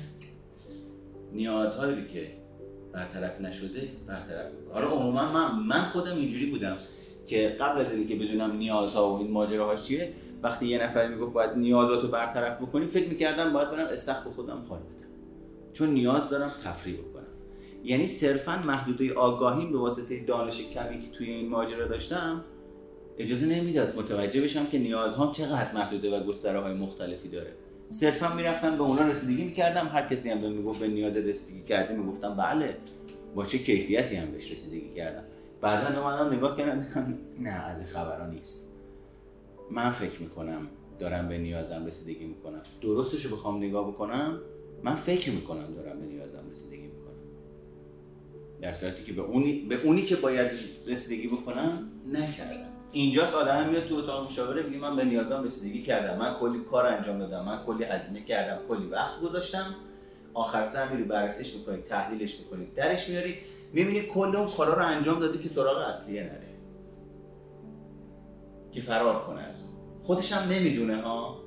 نیازهایی 1.32 2.06
که 2.06 2.32
برطرف 2.94 3.42
نشده 3.42 3.90
برطرف 4.08 4.52
می‌کنه. 4.54 4.74
آره 4.74 4.88
عموما 4.88 5.32
من 5.32 5.60
من 5.60 5.86
خودم 5.86 6.16
اینجوری 6.16 6.46
بودم 6.46 6.78
که 7.28 7.58
قبل 7.60 7.82
از 7.82 7.94
اینکه 7.94 8.16
بدونم 8.16 8.58
نیازها 8.58 9.14
و 9.14 9.18
این 9.18 9.32
ماجراها 9.32 9.76
چیه 9.76 10.14
وقتی 10.44 10.66
یه 10.66 10.84
نفر 10.84 11.08
می‌گفت 11.08 11.34
باید 11.34 11.52
نیازاتو 11.52 12.08
برطرف 12.08 12.62
بکنی 12.62 12.88
فکر 12.88 13.10
می‌کردم 13.10 13.54
باید 13.54 13.72
برم 13.72 13.88
استخ 13.88 14.24
خودم 14.24 14.66
خال 14.70 14.80
بدم 14.80 14.95
چون 15.76 15.90
نیاز 15.90 16.30
دارم 16.30 16.52
تفریح 16.64 16.98
بکنم. 16.98 17.24
یعنی 17.84 18.08
صرفا 18.08 18.62
محدوده 18.66 19.14
آگاهیم 19.14 19.72
به 19.72 19.78
واسطه 19.78 20.26
دانش 20.26 20.62
کمی 20.62 21.02
که 21.02 21.08
توی 21.10 21.30
این 21.30 21.50
ماجرا 21.50 21.88
داشتم 21.88 22.44
اجازه 23.18 23.46
نمی‌داد 23.46 23.98
متوجه 23.98 24.42
بشم 24.42 24.66
که 24.66 24.80
نیازهام 24.80 25.32
چقدر 25.32 25.74
محدوده 25.74 26.18
و 26.18 26.24
گستره 26.24 26.60
های 26.60 26.74
مختلفی 26.74 27.28
داره. 27.28 27.54
صرفا 27.90 28.34
می‌رفتم 28.36 28.78
به 28.78 28.84
اونا 28.84 29.08
رسیدگی 29.08 29.44
می‌کردم 29.44 29.88
هر 29.88 30.08
کسی 30.08 30.30
هم 30.30 30.42
به 30.42 30.50
می‌گفت 30.50 30.80
به 30.80 30.88
نیاز 30.88 31.18
رسیدگی 31.18 31.62
کرده 31.62 31.96
می‌گفتم 31.96 32.36
بله 32.36 32.78
با 33.36 33.46
چه 33.46 33.58
کیفیتی 33.58 34.16
هم 34.16 34.32
بهش 34.32 34.52
رسیدگی 34.52 34.90
کردم. 34.96 35.24
بعدا 35.62 36.02
اومدم 36.02 36.38
نگاه 36.38 36.58
کردم 36.58 36.86
نه 37.40 37.50
از 37.50 37.80
این 37.80 37.90
خبرها 37.90 38.28
نیست. 38.28 38.70
من 39.72 39.92
فکر 39.92 40.22
می‌کنم 40.22 40.68
دارم 41.00 41.28
به 41.28 41.38
نیازم 41.38 41.86
رسیدگی 41.86 42.26
می‌کنم. 42.26 42.62
درستش 42.82 43.26
رو 43.26 43.36
بخوام 43.36 43.58
نگاه 43.58 43.92
بکنم 43.92 44.40
من 44.84 44.96
فکر 44.96 45.32
می‌کنم 45.32 45.74
دارم 45.74 46.00
به 46.00 46.06
نیازم 46.06 46.50
رسیدگی 46.50 46.88
می‌کنم. 46.88 47.16
در 48.62 48.74
صورتی 48.74 49.04
که 49.04 49.14
به 49.14 49.22
اونی, 49.22 49.54
به 49.54 49.82
اونی 49.84 50.06
که 50.06 50.16
باید 50.16 50.52
رسیدگی 50.88 51.28
بکنم 51.28 51.92
نکردم. 52.14 52.70
اینجاست 52.92 53.36
آدم 53.36 53.70
میاد 53.70 53.84
تو 53.88 53.96
اتاق 53.96 54.26
مشاوره 54.26 54.64
میگه 54.64 54.80
من 54.80 54.96
به 54.96 55.06
نیازم 55.06 55.44
رسیدگی 55.44 55.84
کردم. 55.84 56.20
من 56.20 56.34
کلی 56.40 56.60
کار 56.60 56.88
انجام 56.88 57.20
دادم 57.20 57.46
من 57.46 57.66
کلی 57.66 57.84
هزینه 57.84 58.24
کردم 58.24 58.68
کلی 58.68 58.88
وقت 58.88 59.22
گذاشتم. 59.22 59.76
آخر 60.34 60.66
سر 60.66 60.90
میری 60.90 61.04
بررسیش 61.04 61.56
می‌کنی 61.56 61.82
تحلیلش 61.82 62.40
می‌کنی 62.40 62.66
درش 62.66 63.10
میاری 63.10 63.38
می‌بینی 63.74 64.02
کل 64.02 64.36
اون 64.36 64.48
کارا 64.48 64.74
رو 64.74 64.86
انجام 64.86 65.20
دادی 65.20 65.38
که 65.38 65.50
سراغ 65.50 65.78
اصلیه 65.78 66.24
نره. 66.24 66.56
که 68.72 68.82
فرار 68.82 69.24
کنه 69.24 69.42
از 69.42 69.64
خودش 70.04 70.34
هم 70.34 70.52
نمی‌دونه 70.52 71.02
ها 71.02 71.45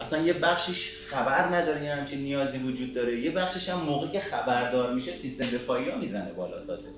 اصلا 0.00 0.22
یه 0.22 0.32
بخشش 0.32 0.96
خبر 1.06 1.56
نداره 1.56 1.84
یه 1.84 1.94
همچین 1.94 2.18
نیازی 2.18 2.58
وجود 2.58 2.94
داره. 2.94 3.20
یه 3.20 3.30
بخشش 3.30 3.68
هم 3.68 3.80
موقع 3.80 4.08
که 4.08 4.20
خبردار 4.20 4.94
میشه 4.94 5.12
سیستم 5.12 5.44
دفاعی 5.44 5.90
ها 5.90 5.98
می‌زنه 5.98 6.32
بالا 6.32 6.66
تازه. 6.66 6.88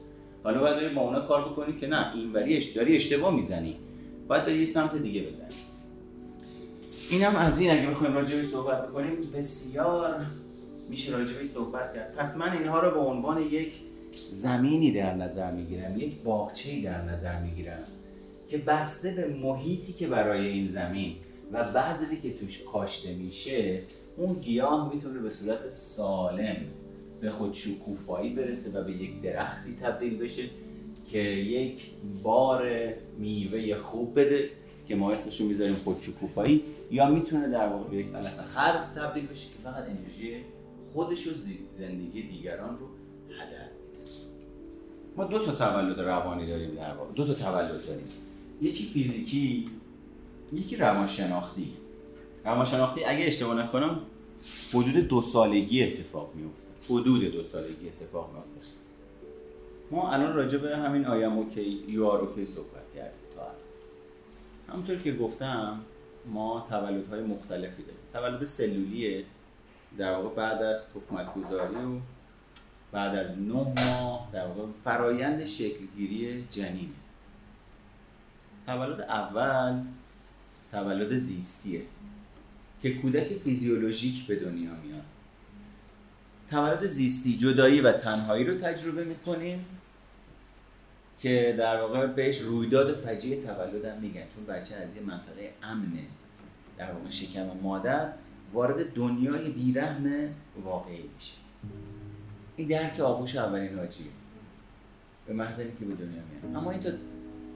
حالا 0.45 0.61
باید 0.61 0.77
بری 0.77 0.95
با 0.95 1.01
اونا 1.01 1.21
کار 1.21 1.49
بکنی 1.49 1.81
که 1.81 1.87
نه 1.87 2.15
این 2.15 2.33
ولی 2.33 2.73
داری 2.73 2.97
اشتباه 2.97 3.35
می‌زنی. 3.35 3.77
باید 4.29 4.45
داری 4.45 4.59
یه 4.59 4.67
سمت 4.67 4.97
دیگه 4.97 5.23
بزنی. 5.23 5.55
اینم 7.11 7.37
از 7.37 7.59
این 7.59 7.71
اگه 7.71 7.87
بخوایم 7.87 8.15
راجبی 8.15 8.47
صحبت 8.47 8.89
بکنیم 8.89 9.21
بسیار 9.37 10.27
میشه 10.91 11.13
راجبی 11.13 11.47
صحبت 11.47 11.95
کرد. 11.95 12.15
پس 12.17 12.37
من 12.37 12.53
اینها 12.53 12.81
رو 12.81 12.91
به 12.91 13.01
عنوان 13.01 13.43
یک 13.43 13.73
زمینی 14.31 14.93
در 14.93 15.15
نظر 15.15 15.51
می‌گیرم 15.51 15.99
یک 15.99 16.23
باغچه‌ای 16.23 16.81
در 16.81 17.03
نظر 17.03 17.43
می‌گیرم 17.43 17.85
که 18.49 18.59
بسته 18.59 19.11
به 19.11 19.27
محیطی 19.27 19.93
که 19.93 20.07
برای 20.07 20.47
این 20.47 20.69
زمین 20.69 21.17
و 21.53 21.65
بذری 21.65 22.21
که 22.23 22.35
توش 22.35 22.63
کاشته 22.63 23.15
میشه 23.15 23.83
اون 24.17 24.35
گیاه 24.35 24.95
می‌تونه 24.95 25.21
به 25.21 25.31
صورت 25.31 25.71
سالم 25.71 26.57
به 27.21 27.31
خود 27.31 27.55
شکوفایی 27.55 28.35
برسه 28.35 28.81
و 28.81 28.85
به 28.85 28.93
یک 28.93 29.23
درختی 29.23 29.77
تبدیل 29.83 30.19
بشه 30.19 30.51
که 31.11 31.19
یک 31.19 31.91
بار 32.23 32.69
میوه 33.19 33.79
خوب 33.79 34.21
بده 34.21 34.49
که 34.87 34.97
ما 34.97 35.13
اسمشو 35.13 35.45
می‌ذاریم 35.45 35.75
خود 35.75 35.97
شکوفایی 36.01 36.63
یا 36.91 37.11
می‌تونه 37.11 37.49
در 37.49 37.69
واقع 37.69 37.91
به 37.91 37.97
یک 37.97 38.07
علف 38.15 38.41
هرز 38.41 38.95
تبدیل 38.95 39.27
بشه 39.27 39.47
که 39.47 39.59
فقط 39.65 39.85
انرژی 39.85 40.37
خودش 40.93 41.27
و 41.27 41.31
زندگی 41.75 42.23
دیگران 42.23 42.79
رو 42.79 42.87
هدر 43.31 43.69
میده. 43.69 44.11
ما 45.17 45.25
دو 45.25 45.47
تا 45.47 45.53
تولد 45.53 46.01
روانی 46.01 46.47
داریم 46.47 46.75
در 46.75 46.95
واقع. 46.95 47.13
دو 47.13 47.27
تا 47.27 47.35
تولد 47.35 47.87
داریم. 47.87 48.07
یکی 48.63 48.85
فیزیکی 48.85 49.71
یکی 50.53 50.77
روانشناختی. 50.77 51.73
روانشناختی 52.45 53.05
اگه 53.05 53.27
اشتباه 53.27 53.65
نکنم 53.65 54.01
حدود 54.75 55.09
دو 55.09 55.23
سالگی 55.23 55.83
اتفاق 55.83 56.31
میفته 56.35 56.67
حدود 56.91 57.25
دو 57.25 57.43
سالگی 57.43 57.89
اتفاق 57.89 58.31
میفته 58.35 58.77
ما 59.91 60.13
الان 60.13 60.35
راجع 60.35 60.59
به 60.59 60.77
همین 60.77 61.07
I'm 61.07 61.33
OK, 61.33 61.85
You're 61.89 62.21
OK 62.21 62.47
صحبت 62.47 62.95
کردیم 62.95 63.21
تا 63.35 63.41
الان. 63.41 63.55
همونطور 64.69 64.97
که 64.97 65.13
گفتم 65.13 65.81
ما 66.27 66.67
تولدهای 66.71 67.23
مختلفی 67.23 67.83
داریم. 67.83 68.01
تولد 68.13 68.45
سلولیه. 68.45 69.25
در 69.99 70.13
واقع 70.13 70.35
بعد 70.35 70.63
از 70.63 70.87
تخمک 70.91 71.35
گذاری 71.35 71.75
و 71.75 72.01
بعد 72.93 73.15
از 73.15 73.39
نه 73.39 73.53
ماه 73.55 74.29
در 74.33 74.47
واقع 74.47 74.63
فرایند 74.85 75.45
شکلگیری 75.45 76.47
جنینه. 76.51 76.89
تولد 78.67 79.01
اول 79.01 79.83
تولد 80.73 81.17
زیستیه. 81.17 81.83
که 82.83 82.95
کودک 82.95 83.39
فیزیولوژیک 83.39 84.27
به 84.27 84.37
دنیا 84.37 84.71
میاد. 84.85 85.05
تولد 86.51 86.87
زیستی 86.87 87.37
جدایی 87.37 87.81
و 87.81 87.93
تنهایی 87.93 88.45
رو 88.45 88.59
تجربه 88.59 89.05
می‌کنیم 89.05 89.65
که 91.21 91.55
در 91.59 91.81
واقع 91.81 92.07
بهش 92.07 92.41
رویداد 92.41 92.97
فجیع 92.97 93.45
تولدم 93.47 93.99
میگن. 94.01 94.23
چون 94.35 94.47
بچه 94.47 94.75
از 94.75 94.97
یه 94.97 95.03
منطقه 95.03 95.53
امنه 95.63 96.05
در 96.79 96.93
واقع 96.93 97.11
شکم 97.11 97.47
مادر 97.63 98.13
وارد 98.53 98.93
دنیای 98.95 99.51
بیرحم 99.51 100.29
واقعی 100.65 101.03
میشه. 101.17 101.35
این 102.57 102.69
درک 102.69 103.01
آغوش 103.01 103.37
اولین 103.37 103.73
ناجیه 103.73 104.07
به 105.27 105.33
محض 105.33 105.59
که 105.59 105.85
به 105.85 105.95
دنیا 105.95 106.23
میاد. 106.43 106.57
اما 106.57 106.71
این 106.71 106.81
تا, 106.81 106.91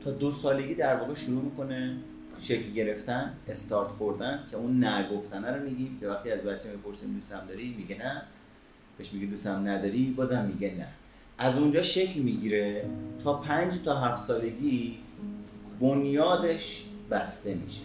تا 0.04 0.10
دو 0.10 0.32
سالگی 0.32 0.74
در 0.74 0.96
واقع 0.96 1.14
شروع 1.14 1.42
می‌کنه 1.42 1.96
شکل 2.40 2.72
گرفتن 2.72 3.32
استارت 3.48 3.88
خوردن 3.88 4.44
که 4.50 4.56
اون 4.56 4.84
نگفتنه 4.84 5.50
رو 5.50 5.64
میگیم 5.64 5.98
که 6.00 6.08
وقتی 6.08 6.30
از 6.30 6.44
بچه 6.44 6.70
می‌پرسیم 6.70 7.14
دوستم 7.14 7.42
داری؟ 7.48 7.74
میگه 7.78 7.98
نه. 7.98 8.22
بهش 8.98 9.12
میگه 9.12 9.26
دوستم 9.26 9.68
نداری؟ 9.68 10.14
بازم 10.16 10.44
میگه 10.44 10.74
نه. 10.78 10.86
از 11.38 11.58
اونجا 11.58 11.82
شکل 11.82 12.20
می‌گیره 12.20 12.84
تا 13.24 13.34
پنج 13.34 13.72
تا 13.84 14.00
هفت 14.00 14.22
سالگی 14.22 14.98
بنیادش 15.80 16.84
بسته 17.10 17.54
میشه. 17.54 17.80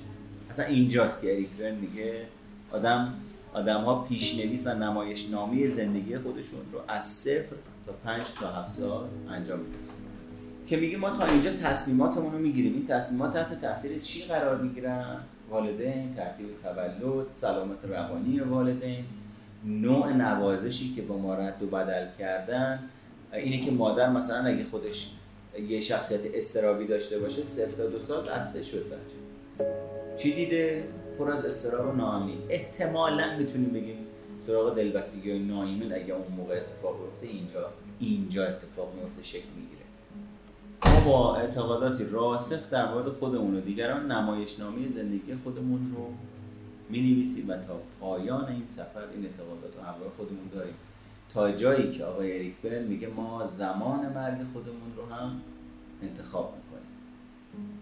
اصلا 0.50 0.66
اینجاست 0.66 1.22
که 1.22 1.34
اریک 1.34 1.50
میگه 1.82 2.26
آدم 2.72 3.14
آدم 3.54 3.82
ها 3.84 4.04
پیشنویس 4.04 4.68
و 4.68 4.74
نمایش 4.74 5.30
نامی 5.30 5.68
زندگی 5.68 6.18
خودشون 6.18 6.60
رو 6.72 6.82
از 6.88 7.06
صفر 7.06 7.56
تا 7.86 7.92
پنج 8.04 8.24
تا 8.40 8.52
هفت 8.52 8.72
سال 8.72 9.08
انجام 9.30 9.60
میده 9.60 9.78
که 10.68 10.78
میگه 10.78 10.98
ما 10.98 11.10
تا 11.10 11.26
اینجا 11.26 11.52
تصمیماتمون 11.64 12.32
رو 12.32 12.38
می‌گیریم. 12.38 12.74
این 12.74 12.88
تصمیمات 12.88 13.34
تحت 13.34 13.62
تاثیر 13.62 14.00
چی 14.00 14.24
قرار 14.24 14.62
می‌گیرن؟ 14.62 15.18
والدین 15.50 16.16
ترتیب 16.16 16.46
تولد 16.64 17.28
سلامت 17.34 17.78
روانی 17.84 18.40
والدین. 18.40 19.06
نوع 19.66 20.14
نوازشی 20.14 20.94
که 20.96 21.02
با 21.02 21.18
ما 21.18 21.36
رد 21.36 21.64
و 21.64 21.68
بدل 21.68 22.08
کردن 22.20 22.90
اینه 23.34 23.66
که 23.66 23.72
مادر 23.72 24.10
مثلا 24.10 24.44
اگه 24.46 24.64
خودش 24.64 25.12
یه 25.70 25.82
شخصیت 25.82 26.20
استرابی 26.34 26.88
داشته 26.88 27.20
باشه 27.20 27.44
صفر 27.44 27.78
تا 27.78 27.88
دو 27.88 28.02
سال 28.02 28.30
دسته 28.30 28.64
شد 28.64 28.86
بچه. 28.86 29.66
چی 30.18 30.34
دیده؟ 30.34 30.84
پر 31.20 31.32
از 31.32 31.46
استراب 31.46 31.94
و 31.94 31.98
ناامنی. 31.98 32.38
احتمالا 32.50 33.38
می‌تونیم 33.38 33.70
بگیم 33.70 33.98
سراغ 34.48 34.76
دلبستگی 34.76 35.32
و 35.32 35.40
ناایمن 35.40 35.94
اگه 35.94 36.14
اون 36.14 36.38
موقع 36.38 36.56
اتفاق 36.56 36.96
بیفته 37.02 37.38
اینجا 37.38 37.70
اینجا 38.00 38.48
اتفاق 38.48 38.94
میفته 38.96 39.24
شکل 39.24 39.50
می‌گیره. 39.56 39.75
ما 40.86 41.00
با 41.06 41.36
اعتقاداتی 41.36 42.06
راسخ 42.06 42.70
در 42.70 42.94
مورد 42.94 43.10
خودمون 43.10 43.56
و 43.56 43.62
دیگران 43.62 44.12
نمایشنامه 44.12 44.92
زندگی 44.92 45.36
خودمون 45.44 45.96
رو 45.96 46.08
می 46.90 47.00
نویسیم 47.00 47.50
و 47.50 47.54
تا 47.54 47.80
پایان 48.00 48.46
این 48.46 48.66
سفر 48.66 49.04
این 49.14 49.26
اعتقادات 49.26 49.76
رو 49.78 49.82
همراه 49.82 50.12
خودمون 50.18 50.50
داریم. 50.54 50.74
تا 51.34 51.52
جایی 51.52 51.92
که 51.92 52.04
آقای 52.04 52.38
اریک 52.38 52.56
برن 52.64 52.84
میگه 52.84 53.08
ما 53.08 53.48
زمان 53.48 54.00
مرگ 54.00 54.38
خودمون 54.54 54.96
رو 54.98 55.16
هم 55.16 55.42
انتخاب 56.02 56.54
می‌کنیم. 56.56 57.80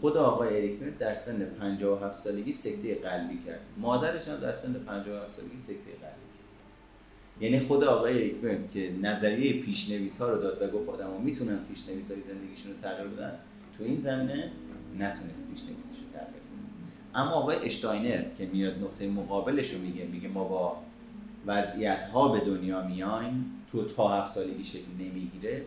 خود 0.00 0.16
آقای 0.16 0.56
اریک 0.56 0.78
برن 0.78 0.90
در 0.90 1.14
سن 1.14 1.44
57 1.44 2.14
سالگی 2.14 2.52
سکته 2.52 2.94
قلبی 2.94 3.38
کرد. 3.46 3.60
مادرش 3.76 4.28
هم 4.28 4.36
در 4.36 4.52
سن 4.52 4.72
57 4.72 5.28
سالگی 5.28 5.58
سکته 5.58 5.72
قلبی 5.74 6.21
یعنی 7.40 7.60
خود 7.60 7.84
آقای 7.84 8.14
اریک 8.14 8.34
برن 8.34 8.68
که 8.74 8.92
نظریه 9.02 9.62
پیشنویس 9.62 10.20
ها 10.20 10.28
رو 10.28 10.42
داد 10.42 10.62
و 10.62 10.78
گفت 10.78 10.88
آدم 10.88 11.06
ها 11.06 11.18
می‌تونن 11.18 11.58
پیشنویس 11.64 12.10
های 12.10 12.22
زندگیشون 12.22 12.72
رو 12.72 12.78
تغییر 12.82 13.08
بدن 13.08 13.38
تو 13.78 13.84
این 13.84 14.00
زمینه 14.00 14.50
نتونست 14.98 15.48
پیشنویسش 15.52 15.98
رو 15.98 16.18
تغییر 16.18 16.42
بدن 16.42 17.14
اما 17.14 17.30
آقای 17.30 17.56
اشتاینر 17.56 18.22
که 18.38 18.46
میاد 18.46 18.78
نقطه 18.78 19.08
مقابلش 19.08 19.74
رو 19.74 19.80
میگه 19.80 20.04
میگه 20.04 20.28
ما 20.28 20.44
با 20.44 20.82
وضعیت 21.46 22.04
ها 22.04 22.28
به 22.28 22.40
دنیا 22.40 22.82
میایم 22.86 23.44
تو 23.72 23.84
تا 23.84 24.08
هفت 24.08 24.32
سالگی 24.32 24.64
شکل 24.64 24.92
نمی‌گیره 24.98 25.64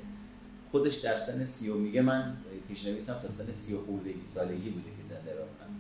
خودش 0.72 0.96
در 0.96 1.18
سن 1.18 1.46
سی 1.46 1.70
و 1.70 1.78
میگه 1.78 2.02
من 2.02 2.38
پیشنویسم 2.68 3.14
تا 3.24 3.32
سن 3.32 3.54
سی 3.54 3.74
و 3.74 3.78
خوردگی 3.78 4.28
سالگی 4.28 4.70
بوده 4.70 4.90
که 4.90 5.14
زنده 5.14 5.32
بمونم 5.34 5.80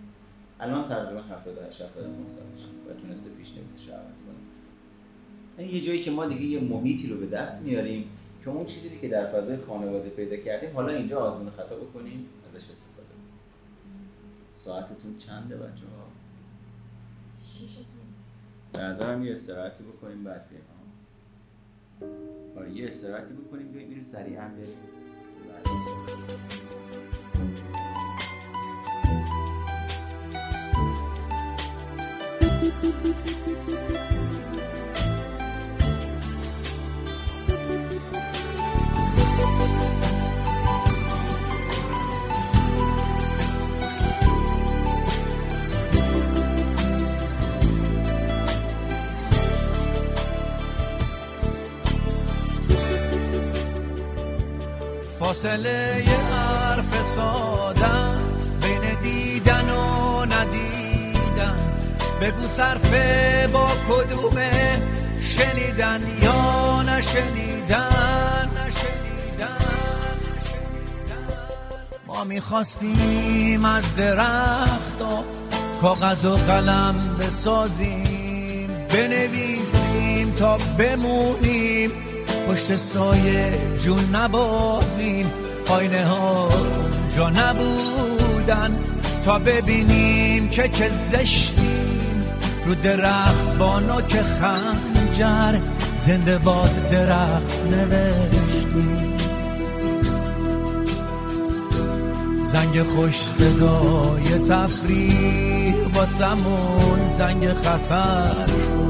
الان 0.59 0.89
تقریبا 0.89 1.21
78 1.21 1.81
79 1.81 2.15
سالش 2.29 2.65
و 2.89 3.01
تونسته 3.01 3.29
پیشنویسش 3.29 3.87
رو 3.87 3.93
عوض 3.93 4.21
یه 5.57 5.81
جایی 5.81 6.03
که 6.03 6.11
ما 6.11 6.25
دیگه 6.25 6.41
یه 6.41 6.59
محیطی 6.59 7.07
رو 7.07 7.17
به 7.17 7.25
دست 7.25 7.63
میاریم 7.63 8.09
که 8.43 8.49
اون 8.49 8.65
چیزی 8.65 8.89
که 9.01 9.09
در 9.09 9.31
فضای 9.31 9.57
خانواده 9.57 10.09
پیدا 10.09 10.35
کردیم 10.35 10.69
حالا 10.75 10.93
اینجا 10.93 11.19
آزمون 11.19 11.49
خطا 11.49 11.75
بکنیم 11.75 12.25
ازش 12.49 12.71
استفاده 12.71 13.07
کنیم. 13.07 13.39
ساعتتون 14.53 15.17
چنده 15.17 15.55
بچه 15.55 15.85
ها؟ 15.85 16.05
به 18.73 18.79
نظرم 18.79 19.23
یه 19.23 19.33
استراحتی 19.33 19.83
بکنیم 19.83 20.23
بعد 20.23 20.45
آره 22.57 22.71
یه 22.71 22.87
استراحتی 22.87 23.33
بکنیم 23.33 23.67
بیایم 23.67 23.89
اینو 23.89 24.03
سریعا 24.03 24.47
بریم. 24.47 24.75
فاصله 55.45 56.03
یه 56.07 56.17
حرف 56.17 57.03
ساده 57.15 57.85
است. 57.85 58.51
بین 58.51 58.99
دیدن 59.01 59.69
و 59.69 60.25
ندیدن. 60.25 61.55
بگو 62.21 62.47
صرفه 62.47 63.49
با 63.53 63.67
کدومه 63.89 64.81
شنیدن 65.21 66.01
یا 66.21 66.81
نشنیدن؟ 66.81 68.49
ما 72.07 72.23
می‌خواستیم 72.23 73.65
از 73.65 73.95
درخت 73.95 74.99
کاغذ 75.81 76.25
و 76.25 76.35
قلم 76.35 77.17
بسازیم. 77.19 78.69
بنویسیم 78.89 80.35
تا 80.35 80.57
بمونیم. 80.77 81.91
پشت 82.47 82.75
سایه 82.75 83.53
جون 83.79 84.15
نبازیم. 84.15 85.31
آینه 85.69 86.05
ها 86.05 86.49
جا 87.15 87.29
نبودن. 87.29 88.75
تا 89.25 89.39
ببینیم 89.39 90.49
که 90.49 90.69
چه 90.69 90.89
زشتیم. 90.89 92.23
رو 92.65 92.75
درخت 92.75 93.57
با 93.57 93.79
نوک 93.79 94.21
خنجر 94.21 95.59
زنده 95.97 96.37
باد 96.37 96.89
درخت 96.89 97.55
نوشتیم. 97.71 99.15
زنگ 102.43 102.83
خوش 102.83 103.15
صدای 103.17 104.47
تفریح 104.49 105.75
با 105.93 106.05
سمون 106.05 106.99
زنگ 107.17 107.53
خطر. 107.53 108.84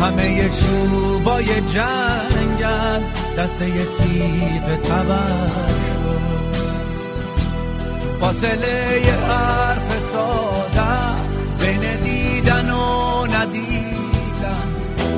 همه 0.00 0.48
چوبای 0.48 1.46
جنگل 1.46 3.00
دسته 3.38 3.66
تیغ 3.66 4.80
تبر 4.82 5.80
فاصله 8.20 9.02
حرف 9.28 10.00
ساده 10.00 10.80
است 10.80 11.44
بین 11.60 11.96
دیدن 12.02 12.70
و 12.70 13.26
ندیدن. 13.26 14.68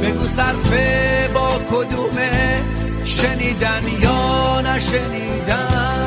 بگو 0.02 0.26
صرفه 0.26 1.30
با 1.34 1.58
کدومه 1.70 2.60
شنیدن 3.04 3.82
یا 4.02 4.60
نشنیدن؟ 4.60 6.01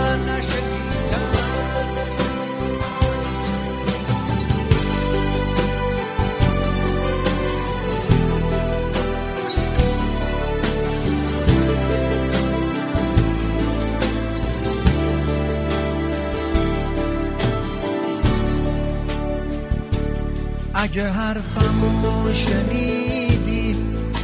اگه 20.85 21.09
حرفمو 21.09 22.33
شنیدی 22.33 23.75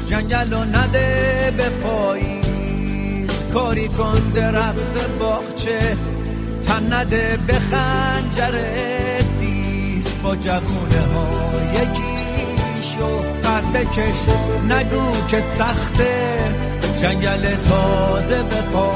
جنگل 0.06 0.54
و 0.54 0.66
نده 0.66 1.54
به 1.58 1.70
پاییز. 1.70 3.30
کاری 3.54 3.88
کن 3.88 4.32
درخت 4.36 5.18
باغچه 5.20 5.98
تن 6.68 6.94
نده 6.94 7.40
به 7.48 7.54
خنجر 7.54 8.52
دیز 9.40 10.08
با 10.24 10.36
جوونه 10.36 11.02
ها 11.14 11.52
یکیشو 11.74 13.08
قد 13.44 13.64
بکش. 13.74 14.22
نگو 14.70 15.28
که 15.28 15.42
سخته 15.42 16.38
جنگل 17.02 17.56
تازه 17.56 18.44
به 18.44 18.62
پا 18.74 18.92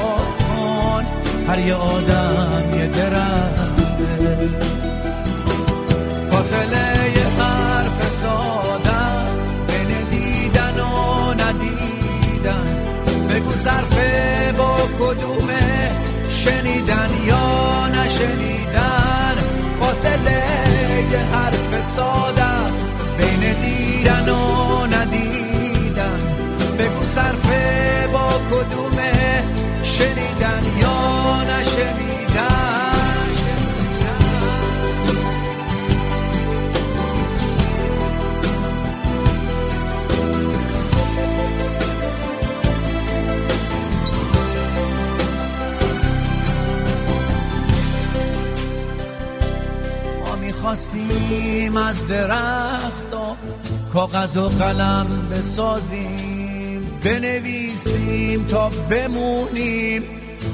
هر 1.48 1.58
یه 1.58 1.74
آدم 1.74 2.74
یه 2.74 2.86
درخته. 2.86 4.66
صرفه 13.66 14.52
با 14.58 14.76
کدومه؟ 15.00 15.90
شنیدن 16.28 17.10
یا 17.26 17.88
نشنیدن؟ 17.88 19.36
فاصله 19.80 20.42
یه 21.12 21.18
حرف 21.18 21.84
ساده 21.96 22.44
است. 22.44 22.84
بین 23.18 23.54
دیدن 23.54 24.28
و 24.28 24.86
ندیدن. 24.86 26.20
بگو 26.78 27.04
صرفه 27.14 28.08
با 28.12 28.28
کدومه؟ 28.50 29.42
شنیدن 29.82 30.62
یا 30.80 31.42
نشنیدن؟ 31.42 32.85
می‌خواستیم 51.76 51.88
از 51.88 52.08
درختا 52.08 53.36
کاغذ 53.92 54.36
و 54.36 54.48
قلم 54.48 55.28
بسازیم 55.30 57.00
بنویسیم 57.04 58.46
تا 58.46 58.68
بمونیم. 58.68 60.02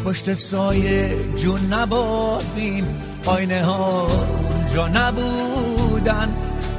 پشت 0.04 0.32
سایه 0.32 1.16
جون 1.36 1.72
نبازیم 1.72 2.84
آینه 3.26 3.64
ها 3.64 4.06
اونجا 4.06 4.88
نبودن. 4.88 6.28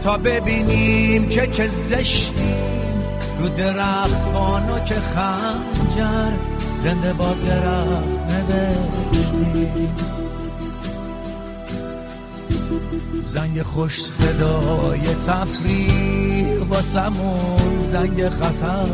تا 0.04 0.18
ببینیم 0.18 1.30
که 1.30 1.48
چه 1.48 1.68
زشتیم. 1.68 3.04
رو 3.40 3.50
درخت 3.50 4.34
بانو 4.34 4.80
که 4.80 4.96
خنجر 4.96 6.32
زنده 6.84 7.14
با 7.14 7.34
درخت 7.34 8.30
نوشتیم. 8.30 10.23
زنگ 13.34 13.62
خوش 13.62 14.02
صدای 14.04 15.02
تفریح 15.28 16.58
واسمون 16.70 17.82
زنگ 17.82 18.30
خطر 18.30 18.88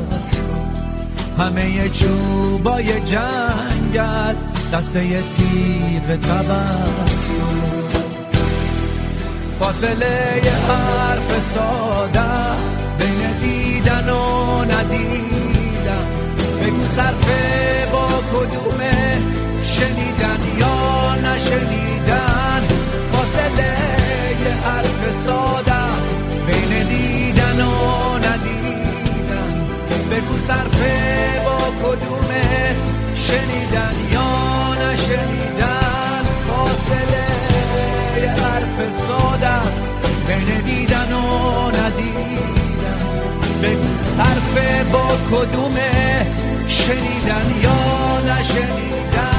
همه 1.37 1.89
چوبای 1.89 2.99
جنگل 2.99 4.35
دسته 4.73 5.01
تیغ 5.01 6.15
تبر 6.15 6.89
فاصله 9.59 10.41
یه 10.43 10.51
حرف 10.51 11.53
ساده 11.53 12.19
است 12.19 12.87
بین 12.99 13.39
دیدن 13.41 14.09
و 14.09 14.63
ندیدن. 14.63 16.05
بگو 16.61 16.85
صرفه 16.95 17.87
با 17.91 18.07
کدومه 18.07 19.21
شنیدن 19.61 20.59
یا 20.59 21.15
نشنیدن؟ 21.15 22.58
ساده 25.25 25.73
است. 25.73 26.15
بین 26.47 26.87
دیدن 26.87 27.61
و 27.61 28.17
ندیدن. 28.17 29.67
بگو 30.11 30.37
صرفه 30.47 30.95
با 31.45 31.57
کدومه. 31.81 32.75
شنیدن 33.15 33.95
یا 34.11 34.29
نشنیدن. 34.73 36.23
فاصله 36.47 37.27
حرف 38.27 38.91
ساده 39.07 39.47
است. 39.47 39.81
بین 40.27 40.61
دیدن 40.65 41.13
و 41.13 41.67
ندیدن. 41.67 42.99
بگو 43.63 43.95
صرفه 44.17 44.83
با 44.91 45.07
کدومه. 45.31 46.27
شنیدن 46.67 47.47
یا 47.63 47.79
نشنیدن. 48.33 49.38